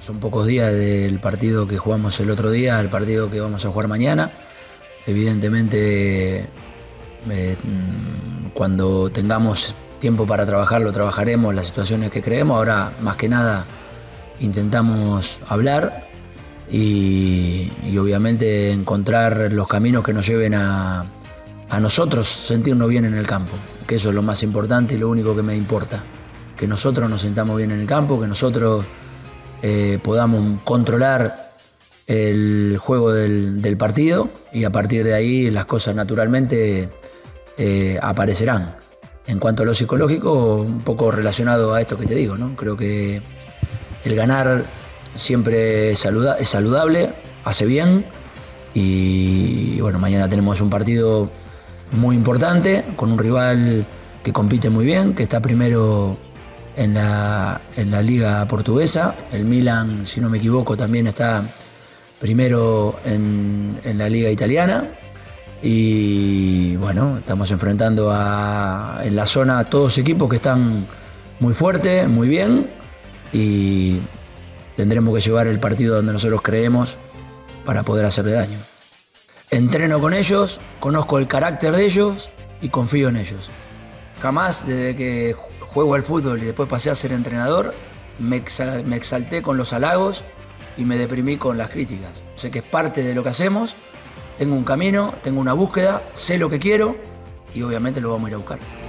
Son 0.00 0.18
pocos 0.18 0.46
días 0.46 0.72
del 0.72 1.20
partido 1.20 1.66
que 1.66 1.78
jugamos 1.78 2.18
el 2.20 2.30
otro 2.30 2.50
día, 2.50 2.78
al 2.78 2.88
partido 2.88 3.30
que 3.30 3.40
vamos 3.40 3.64
a 3.64 3.68
jugar 3.68 3.88
mañana. 3.88 4.30
Evidentemente 5.06 6.46
eh, 7.30 7.56
cuando 8.54 9.10
tengamos 9.10 9.74
tiempo 10.00 10.26
para 10.26 10.44
trabajarlo, 10.46 10.92
trabajaremos 10.92 11.54
las 11.54 11.68
situaciones 11.68 12.10
que 12.10 12.22
creemos. 12.22 12.56
Ahora, 12.56 12.92
más 13.00 13.16
que 13.16 13.28
nada, 13.28 13.64
intentamos 14.40 15.38
hablar 15.46 16.11
y, 16.72 17.70
obviamente 17.98 18.72
encontrar 18.72 19.52
los 19.52 19.68
caminos 19.68 20.02
que 20.02 20.14
nos 20.14 20.26
lleven 20.26 20.54
a, 20.54 21.04
nosotros 21.80 22.28
sentirnos 22.28 22.88
bien 22.88 23.04
en 23.04 23.14
el 23.14 23.26
campo, 23.26 23.52
que 23.86 23.96
eso 23.96 24.10
es 24.10 24.14
lo 24.14 24.22
más 24.22 24.42
importante 24.42 24.94
y 24.94 24.98
lo 24.98 25.08
único 25.08 25.34
que 25.36 25.42
me 25.42 25.56
importa. 25.56 26.02
Que 26.56 26.66
nosotros 26.66 27.08
nos 27.08 27.22
sentamos 27.22 27.56
bien 27.56 27.70
en 27.70 27.80
el 27.80 27.86
campo, 27.86 28.20
que 28.20 28.26
nosotros 28.26 28.84
eh, 29.62 29.98
podamos 30.02 30.60
controlar 30.62 31.52
el 32.06 32.76
juego 32.78 33.12
del, 33.12 33.62
del, 33.62 33.76
partido 33.78 34.28
y 34.52 34.64
a 34.64 34.70
partir 34.70 35.02
de 35.02 35.14
ahí 35.14 35.50
las 35.50 35.64
cosas 35.64 35.94
naturalmente 35.94 36.90
eh, 37.56 37.98
aparecerán. 38.02 38.76
En 39.26 39.38
cuanto 39.38 39.62
a 39.62 39.66
lo 39.66 39.74
psicológico, 39.74 40.56
un 40.56 40.80
poco 40.80 41.10
relacionado 41.10 41.72
a 41.72 41.80
esto 41.80 41.96
que 41.96 42.06
te 42.06 42.14
digo, 42.14 42.36
¿no? 42.36 42.54
Creo 42.54 42.76
que 42.76 43.22
el 44.04 44.14
ganar 44.14 44.64
siempre 45.14 45.90
es, 45.90 45.98
saludable, 45.98 47.14
hace 47.44 47.66
bien 47.66 48.04
y 48.74 49.80
bueno, 49.80 49.98
mañana 49.98 50.28
tenemos 50.28 50.60
un 50.60 50.70
partido 50.70 51.30
muy 51.92 52.16
importante 52.16 52.84
con 52.96 53.12
un 53.12 53.18
rival 53.18 53.86
que 54.22 54.32
compite 54.32 54.70
muy 54.70 54.86
bien, 54.86 55.14
que 55.14 55.24
está 55.24 55.40
primero 55.40 56.16
en 56.76 56.94
la, 56.94 57.60
en 57.76 57.90
la 57.90 58.00
liga 58.02 58.46
portuguesa. 58.46 59.14
El 59.32 59.44
Milan, 59.44 60.06
si 60.06 60.20
no 60.20 60.30
me 60.30 60.38
equivoco, 60.38 60.76
también 60.76 61.06
está 61.06 61.42
primero 62.20 62.98
en, 63.04 63.78
en 63.84 63.98
la 63.98 64.08
liga 64.08 64.30
italiana. 64.30 64.88
Y 65.62 66.76
bueno, 66.76 67.18
estamos 67.18 67.50
enfrentando 67.50 68.10
a, 68.10 69.00
en 69.04 69.14
la 69.14 69.26
zona 69.26 69.60
a 69.60 69.64
todos 69.68 69.98
equipos 69.98 70.28
que 70.28 70.36
están 70.36 70.84
muy 71.40 71.54
fuertes, 71.54 72.08
muy 72.08 72.28
bien. 72.28 72.68
Y 73.32 73.98
tendremos 74.76 75.14
que 75.14 75.20
llevar 75.20 75.46
el 75.46 75.60
partido 75.60 75.96
donde 75.96 76.12
nosotros 76.12 76.42
creemos 76.42 76.96
para 77.64 77.82
poder 77.82 78.04
hacerle 78.04 78.32
daño. 78.32 78.58
Entreno 79.50 80.00
con 80.00 80.14
ellos, 80.14 80.60
conozco 80.80 81.18
el 81.18 81.26
carácter 81.26 81.76
de 81.76 81.84
ellos 81.84 82.30
y 82.60 82.68
confío 82.68 83.08
en 83.08 83.16
ellos. 83.16 83.50
Jamás 84.20 84.66
desde 84.66 84.96
que 84.96 85.34
juego 85.60 85.94
al 85.94 86.02
fútbol 86.02 86.42
y 86.42 86.46
después 86.46 86.68
pasé 86.68 86.90
a 86.90 86.94
ser 86.94 87.12
entrenador, 87.12 87.74
me, 88.18 88.42
me 88.84 88.96
exalté 88.96 89.42
con 89.42 89.56
los 89.56 89.72
halagos 89.72 90.24
y 90.76 90.84
me 90.84 90.96
deprimí 90.96 91.36
con 91.36 91.58
las 91.58 91.68
críticas. 91.68 92.22
Sé 92.34 92.50
que 92.50 92.60
es 92.60 92.64
parte 92.64 93.02
de 93.02 93.14
lo 93.14 93.22
que 93.22 93.30
hacemos, 93.30 93.76
tengo 94.38 94.54
un 94.54 94.64
camino, 94.64 95.14
tengo 95.22 95.40
una 95.40 95.52
búsqueda, 95.52 96.02
sé 96.14 96.38
lo 96.38 96.48
que 96.48 96.58
quiero 96.58 96.96
y 97.54 97.62
obviamente 97.62 98.00
lo 98.00 98.10
vamos 98.10 98.26
a 98.26 98.28
ir 98.30 98.34
a 98.34 98.38
buscar. 98.38 98.81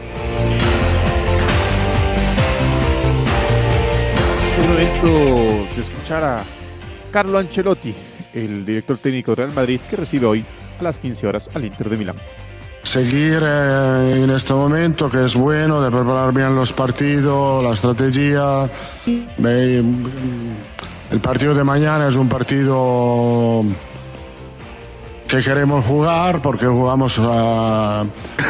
Momento 4.83 5.75
de 5.75 5.81
escuchar 5.81 6.23
a 6.23 6.43
Carlo 7.11 7.37
Ancelotti, 7.37 7.93
el 8.33 8.65
director 8.65 8.97
técnico 8.97 9.31
de 9.31 9.43
Real 9.43 9.55
Madrid, 9.55 9.79
que 9.89 9.95
recibe 9.95 10.25
hoy 10.25 10.45
a 10.79 10.83
las 10.83 10.99
15 10.99 11.27
horas 11.27 11.49
al 11.53 11.65
Inter 11.65 11.89
de 11.89 11.97
Milán. 11.97 12.15
Seguir 12.81 13.41
eh, 13.45 14.21
en 14.23 14.29
este 14.29 14.53
momento 14.53 15.09
que 15.09 15.23
es 15.23 15.35
bueno, 15.35 15.81
de 15.81 15.89
preparar 15.89 16.33
bien 16.33 16.55
los 16.55 16.73
partidos, 16.73 17.63
la 17.63 17.71
estrategia. 17.71 18.69
El 19.07 19.85
partido 21.21 21.53
de 21.53 21.63
mañana 21.63 22.09
es 22.09 22.15
un 22.15 22.27
partido 22.27 23.63
que 25.27 25.41
queremos 25.41 25.85
jugar 25.85 26.41
porque 26.41 26.65
jugamos 26.65 27.15
ah, 27.19 28.03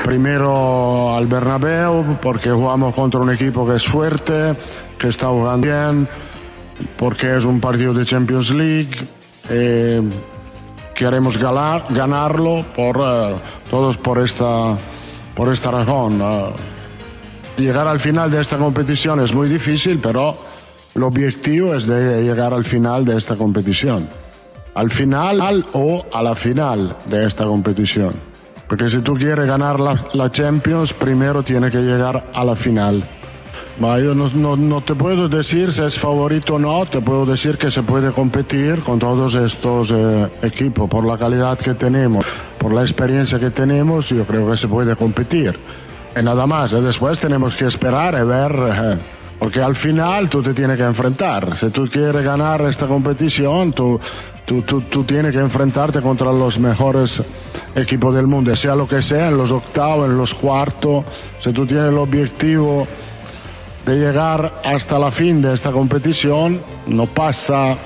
primero 0.04 1.16
al 1.16 1.28
Bernabéu, 1.28 2.18
porque 2.22 2.50
jugamos 2.50 2.96
contra 2.96 3.20
un 3.20 3.32
equipo 3.32 3.68
que 3.68 3.76
es 3.76 3.86
fuerte, 3.86 4.56
que 4.98 5.10
está 5.10 5.28
jugando 5.28 5.68
bien, 5.68 6.08
porque 6.98 7.38
es 7.38 7.46
un 7.46 7.60
partido 7.60 7.94
de 7.94 8.06
Champions 8.06 8.50
League. 8.52 8.92
eh, 9.50 10.02
queremos 10.96 11.38
ganar, 11.38 11.86
ganarlo 11.90 12.66
por 12.76 12.98
eh, 13.02 13.36
todos 13.70 13.98
por 13.98 14.20
esta 14.20 14.78
por 15.36 15.52
esta 15.52 15.72
razón. 15.72 16.22
eh. 16.22 16.50
llegar 17.58 17.88
al 17.88 18.00
final 18.00 18.30
de 18.32 18.42
esta 18.42 18.58
competición 18.58 19.20
es 19.20 19.34
muy 19.34 19.48
difícil, 19.50 20.00
pero 20.02 20.36
el 20.96 21.04
objetivo 21.04 21.74
es 21.76 21.88
de 21.88 22.22
llegar 22.24 22.54
al 22.54 22.64
final 22.66 23.04
de 23.06 23.18
esta 23.18 23.36
competición. 23.36 24.08
Al 24.76 24.90
final 24.92 25.42
al- 25.42 25.66
o 25.74 26.04
a 26.14 26.22
la 26.24 26.36
final 26.36 26.96
de 27.06 27.26
esta 27.28 27.46
competición. 27.46 28.14
Porque 28.68 28.90
si 28.90 29.00
tú 29.02 29.14
quieres 29.16 29.46
ganar 29.48 29.80
la, 29.80 30.08
la 30.14 30.32
Champions, 30.32 30.94
primero 30.94 31.44
tiene 31.44 31.70
que 31.70 31.78
llegar 31.80 32.32
a 32.34 32.44
la 32.44 32.56
final. 32.56 33.04
Yo 33.80 34.14
no, 34.14 34.30
no- 34.30 34.56
no 34.56 34.82
te 34.82 34.94
puedo 34.96 35.28
decir 35.28 35.74
si 35.74 35.82
es 35.82 35.98
favorito 35.98 36.56
o 36.56 36.60
no, 36.60 36.86
te 36.86 37.02
puedo 37.02 37.26
decir 37.26 37.58
que 37.58 37.72
se 37.72 37.82
puede 37.84 38.12
competir 38.12 38.82
con 38.82 39.00
todos 39.00 39.34
estos 39.36 39.92
eh, 39.92 40.30
equipos 40.44 40.88
por 40.90 41.06
la 41.06 41.18
calidad 41.18 41.58
que 41.58 41.74
tenemos, 41.74 42.24
por 42.60 42.72
la 42.72 42.82
experiencia 42.82 43.40
que 43.40 43.50
tenemos, 43.50 44.10
yo 44.10 44.26
creo 44.26 44.50
que 44.52 44.58
se 44.58 44.68
puede 44.68 44.96
competir. 44.96 45.58
Y 46.16 46.22
nada 46.24 46.46
más, 46.46 46.72
y 46.74 46.82
después 46.82 47.20
tenemos 47.20 47.56
que 47.56 47.66
esperar 47.66 48.16
y 48.22 48.24
ver, 48.26 48.52
eh, 48.54 48.98
porque 49.40 49.60
al 49.62 49.76
final 49.76 50.30
tú 50.30 50.44
te 50.44 50.54
tienes 50.54 50.78
que 50.78 50.84
enfrentar. 50.86 51.58
Si 51.58 51.70
tú 51.72 51.88
quieres 51.92 52.24
ganar 52.24 52.62
esta 52.62 52.86
competición, 52.86 53.74
tú, 53.74 54.00
tú, 54.46 54.62
tú, 54.62 54.82
tú 54.82 55.04
tienes 55.04 55.32
que 55.34 55.40
enfrentarte 55.40 56.00
contra 56.02 56.32
los 56.32 56.60
mejores 56.60 57.22
equipos 57.76 58.14
del 58.14 58.28
mundo, 58.28 58.56
sea 58.56 58.76
lo 58.76 58.88
que 58.88 59.02
sea, 59.02 59.30
en 59.30 59.38
los 59.38 59.52
octavos, 59.52 60.08
en 60.08 60.16
los 60.16 60.32
cuartos, 60.36 61.04
si 61.40 61.52
tú 61.52 61.66
tienes 61.66 61.88
el 61.90 61.98
objetivo 61.98 62.88
de 63.86 63.96
llegar 63.96 64.56
hasta 64.64 64.98
la 64.98 65.12
fin 65.12 65.42
de 65.42 65.54
esta 65.54 65.72
competición 65.72 66.62
no 66.88 67.08
pasa, 67.08 67.78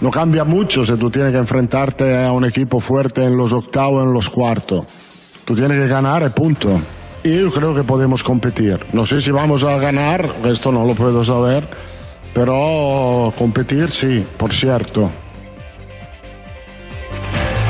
no 0.00 0.10
cambia 0.10 0.44
mucho 0.44 0.84
si 0.84 0.96
tú 0.96 1.10
tienes 1.10 1.32
que 1.32 1.38
enfrentarte 1.38 2.24
a 2.24 2.32
un 2.32 2.44
equipo 2.44 2.80
fuerte 2.80 3.24
en 3.24 3.36
los 3.36 3.52
octavos, 3.52 4.04
en 4.04 4.12
los 4.12 4.28
cuartos. 4.28 4.84
Tú 5.44 5.54
tienes 5.54 5.78
que 5.78 5.88
ganar 5.88 6.30
punto. 6.34 6.80
Y 7.24 7.40
yo 7.40 7.50
creo 7.50 7.74
que 7.74 7.82
podemos 7.82 8.22
competir. 8.22 8.78
No 8.92 9.06
sé 9.06 9.20
si 9.20 9.30
vamos 9.30 9.64
a 9.64 9.76
ganar, 9.78 10.28
esto 10.44 10.70
no 10.70 10.84
lo 10.84 10.94
puedo 10.94 11.24
saber, 11.24 11.68
pero 12.32 13.32
competir 13.36 13.90
sí, 13.90 14.24
por 14.36 14.52
cierto. 14.52 15.10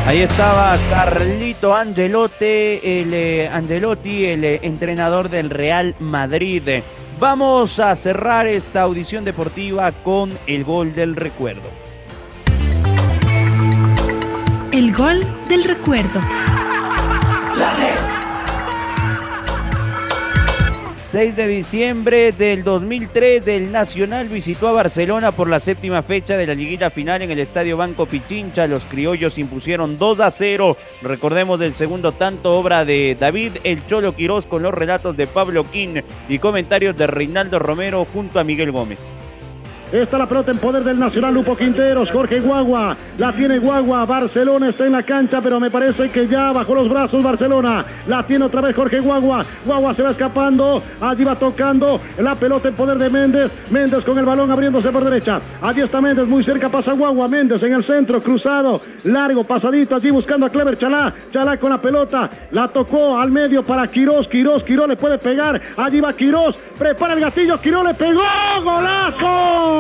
Ahí 0.07 0.23
estaba 0.23 0.77
Carlito 0.91 1.75
Angelotti, 1.75 2.45
el, 2.83 3.13
eh, 3.13 3.49
Angelotti, 3.53 4.25
el 4.25 4.43
eh, 4.43 4.61
entrenador 4.63 5.29
del 5.29 5.51
Real 5.51 5.95
Madrid. 5.99 6.63
Vamos 7.19 7.81
a 7.81 7.97
cerrar 7.97 8.47
esta 8.47 8.83
audición 8.83 9.25
deportiva 9.25 9.91
con 9.91 10.39
el 10.47 10.63
gol 10.63 10.95
del 10.95 11.17
recuerdo. 11.17 11.69
El 14.71 14.95
gol 14.95 15.27
del 15.49 15.65
recuerdo. 15.65 16.21
6 21.19 21.35
de 21.35 21.49
diciembre 21.49 22.31
del 22.31 22.63
2003, 22.63 23.49
el 23.49 23.73
Nacional 23.73 24.29
visitó 24.29 24.69
a 24.69 24.73
Barcelona 24.73 25.33
por 25.33 25.49
la 25.49 25.59
séptima 25.59 26.01
fecha 26.05 26.37
de 26.37 26.47
la 26.47 26.55
liguilla 26.55 26.91
final 26.91 27.23
en 27.23 27.33
el 27.33 27.41
Estadio 27.41 27.77
Banco 27.77 28.07
Pichincha. 28.07 28.69
Los 28.69 28.85
criollos 28.85 29.37
impusieron 29.37 29.99
2 29.99 30.21
a 30.21 30.31
0. 30.31 30.77
Recordemos 31.03 31.59
del 31.59 31.75
segundo 31.75 32.13
tanto, 32.13 32.57
obra 32.57 32.85
de 32.85 33.17
David 33.19 33.55
El 33.65 33.85
Cholo 33.87 34.15
Quirós 34.15 34.47
con 34.47 34.63
los 34.63 34.73
relatos 34.73 35.17
de 35.17 35.27
Pablo 35.27 35.69
Quín 35.69 36.05
y 36.29 36.39
comentarios 36.39 36.97
de 36.97 37.09
Reinaldo 37.09 37.59
Romero 37.59 38.05
junto 38.05 38.39
a 38.39 38.45
Miguel 38.45 38.71
Gómez. 38.71 39.01
Está 39.91 40.19
la 40.19 40.29
pelota 40.29 40.51
en 40.51 40.59
poder 40.59 40.85
del 40.85 40.99
Nacional 40.99 41.33
Lupo 41.33 41.57
Quinteros, 41.57 42.11
Jorge 42.13 42.41
Guagua, 42.41 42.95
la 43.17 43.35
tiene 43.35 43.59
Guagua, 43.59 44.05
Barcelona 44.05 44.69
está 44.69 44.85
en 44.85 44.93
la 44.93 45.03
cancha, 45.03 45.41
pero 45.41 45.59
me 45.59 45.71
parece 45.71 46.11
que 46.11 46.29
ya 46.29 46.53
bajó 46.53 46.75
los 46.75 46.91
brazos 46.91 47.25
Barcelona, 47.25 47.87
la 48.07 48.23
tiene 48.23 48.45
otra 48.45 48.61
vez 48.61 48.77
Jorge 48.77 48.99
Guagua, 48.99 49.47
Guagua 49.65 49.95
se 49.95 50.03
va 50.03 50.11
escapando, 50.11 50.83
allí 51.01 51.25
va 51.25 51.37
tocando, 51.37 52.03
la 52.19 52.35
pelota 52.35 52.69
en 52.69 52.75
poder 52.75 52.99
de 52.99 53.09
Méndez, 53.09 53.51
Méndez 53.71 54.05
con 54.05 54.19
el 54.19 54.27
balón 54.27 54.51
abriéndose 54.51 54.91
por 54.91 55.03
derecha, 55.03 55.41
allí 55.63 55.81
está 55.81 56.03
Méndez, 56.03 56.29
muy 56.29 56.45
cerca 56.45 56.69
pasa 56.69 56.93
Guagua, 56.93 57.27
Méndez 57.27 57.63
en 57.63 57.73
el 57.73 57.83
centro, 57.83 58.21
cruzado, 58.21 58.83
largo, 59.05 59.45
pasadito, 59.45 59.95
allí 59.95 60.11
buscando 60.11 60.45
a 60.45 60.51
Clever 60.51 60.77
Chalá, 60.77 61.15
Chalá 61.33 61.57
con 61.57 61.71
la 61.71 61.79
pelota, 61.79 62.29
la 62.51 62.69
tocó 62.69 63.19
al 63.19 63.31
medio 63.31 63.65
para 63.65 63.87
Quirós, 63.87 64.29
Quirós, 64.29 64.63
Quirós 64.65 64.87
le 64.87 64.97
puede 64.97 65.17
pegar, 65.17 65.59
allí 65.79 65.99
va 65.99 66.13
Quirós, 66.13 66.59
prepara 66.79 67.15
el 67.15 67.21
gatillo, 67.21 67.59
Quirós 67.59 67.87
le 67.87 67.95
pegó. 67.95 68.21
¡Golazo 68.63 69.78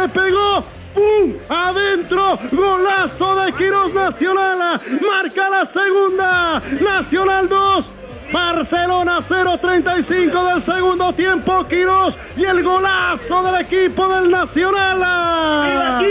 le 0.00 0.08
pegó. 0.08 0.64
¡Pum! 0.94 1.34
Adentro, 1.48 2.38
golazo 2.50 3.36
de 3.36 3.52
Quirós 3.52 3.94
Nacional. 3.94 4.80
Marca 5.00 5.48
la 5.48 5.66
segunda. 5.66 6.62
Nacional 6.80 7.48
2. 7.48 7.84
Barcelona 8.32 9.18
0.35 9.28 10.54
del 10.54 10.62
segundo 10.62 11.12
tiempo, 11.12 11.64
Quirós 11.64 12.14
y 12.36 12.44
el 12.44 12.62
golazo 12.62 13.42
del 13.42 13.60
equipo 13.60 14.06
del 14.06 14.30
Nacional. 14.30 16.06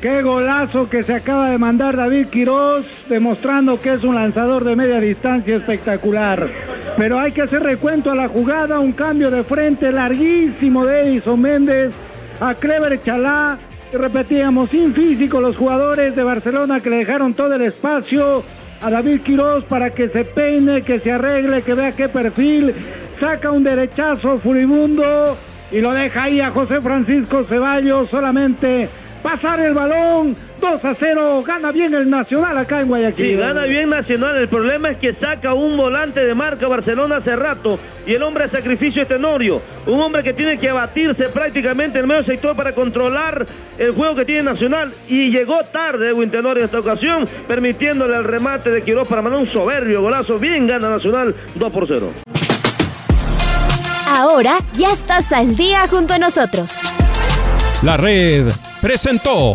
Qué 0.00 0.22
golazo 0.22 0.88
que 0.88 1.02
se 1.02 1.12
acaba 1.12 1.50
de 1.50 1.58
mandar 1.58 1.94
David 1.94 2.28
Quirós, 2.28 2.86
demostrando 3.08 3.78
que 3.80 3.92
es 3.92 4.02
un 4.02 4.14
lanzador 4.14 4.64
de 4.64 4.76
media 4.76 4.98
distancia 4.98 5.56
espectacular. 5.56 6.48
Pero 6.96 7.20
hay 7.20 7.32
que 7.32 7.42
hacer 7.42 7.62
recuento 7.62 8.10
a 8.10 8.14
la 8.14 8.28
jugada, 8.28 8.78
un 8.78 8.92
cambio 8.92 9.30
de 9.30 9.44
frente 9.44 9.92
larguísimo 9.92 10.86
de 10.86 11.02
Edison 11.02 11.38
Méndez 11.40 11.92
a 12.40 12.54
Clever 12.54 13.00
Chalá. 13.02 13.58
Repetíamos, 13.92 14.70
sin 14.70 14.92
físico 14.92 15.40
los 15.40 15.56
jugadores 15.56 16.14
de 16.14 16.22
Barcelona 16.22 16.80
que 16.80 16.90
le 16.90 16.96
dejaron 16.96 17.32
todo 17.32 17.54
el 17.54 17.62
espacio 17.62 18.42
a 18.82 18.90
David 18.90 19.22
Quirós 19.22 19.64
para 19.64 19.90
que 19.90 20.08
se 20.10 20.24
peine, 20.24 20.82
que 20.82 21.00
se 21.00 21.12
arregle, 21.12 21.62
que 21.62 21.74
vea 21.74 21.92
qué 21.92 22.08
perfil. 22.08 22.74
Saca 23.18 23.50
un 23.50 23.64
derechazo 23.64 24.38
furibundo 24.38 25.36
y 25.72 25.80
lo 25.80 25.92
deja 25.92 26.24
ahí 26.24 26.40
a 26.40 26.50
José 26.50 26.80
Francisco 26.80 27.44
Ceballos 27.48 28.08
solamente 28.10 28.88
pasar 29.22 29.60
el 29.60 29.74
balón 29.74 30.36
2 30.60 30.84
a 30.84 30.94
0 30.94 31.42
gana 31.46 31.72
bien 31.72 31.94
el 31.94 32.08
Nacional 32.10 32.58
acá 32.58 32.80
en 32.80 32.88
Guayaquil 32.88 33.24
Sí, 33.24 33.34
gana 33.36 33.64
bien 33.64 33.88
Nacional. 33.88 34.36
El 34.36 34.48
problema 34.48 34.90
es 34.90 34.98
que 34.98 35.14
saca 35.14 35.54
un 35.54 35.76
volante 35.76 36.24
de 36.24 36.34
marca 36.34 36.68
Barcelona 36.68 37.16
hace 37.16 37.36
rato 37.36 37.78
y 38.06 38.14
el 38.14 38.22
hombre 38.22 38.44
de 38.44 38.50
sacrificio 38.50 39.02
es 39.02 39.08
Tenorio. 39.08 39.60
Un 39.86 40.00
hombre 40.00 40.22
que 40.22 40.32
tiene 40.32 40.58
que 40.58 40.70
abatirse 40.70 41.24
prácticamente 41.24 41.98
en 41.98 42.04
el 42.04 42.08
medio 42.08 42.24
sector 42.24 42.56
para 42.56 42.74
controlar 42.74 43.46
el 43.78 43.92
juego 43.92 44.14
que 44.14 44.24
tiene 44.24 44.42
Nacional. 44.42 44.92
Y 45.08 45.30
llegó 45.30 45.58
tarde 45.64 46.08
Edwin 46.10 46.30
Tenorio 46.30 46.60
en 46.60 46.66
esta 46.66 46.80
ocasión, 46.80 47.28
permitiéndole 47.46 48.16
el 48.16 48.24
remate 48.24 48.70
de 48.70 48.82
Quiroz 48.82 49.08
para 49.08 49.22
mandar 49.22 49.40
un 49.40 49.50
soberbio 49.50 50.02
golazo. 50.02 50.38
Bien 50.38 50.66
gana 50.66 50.90
Nacional 50.90 51.34
2 51.54 51.72
por 51.72 51.86
0. 51.86 52.12
Ahora 54.06 54.58
ya 54.74 54.90
estás 54.90 55.32
al 55.32 55.54
día 55.54 55.86
junto 55.88 56.14
a 56.14 56.18
nosotros. 56.18 56.72
La 57.82 57.96
red 57.96 58.48
presentó 58.80 59.54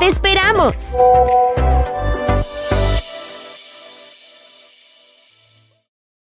¡Te 0.00 0.06
esperamos! 0.06 0.96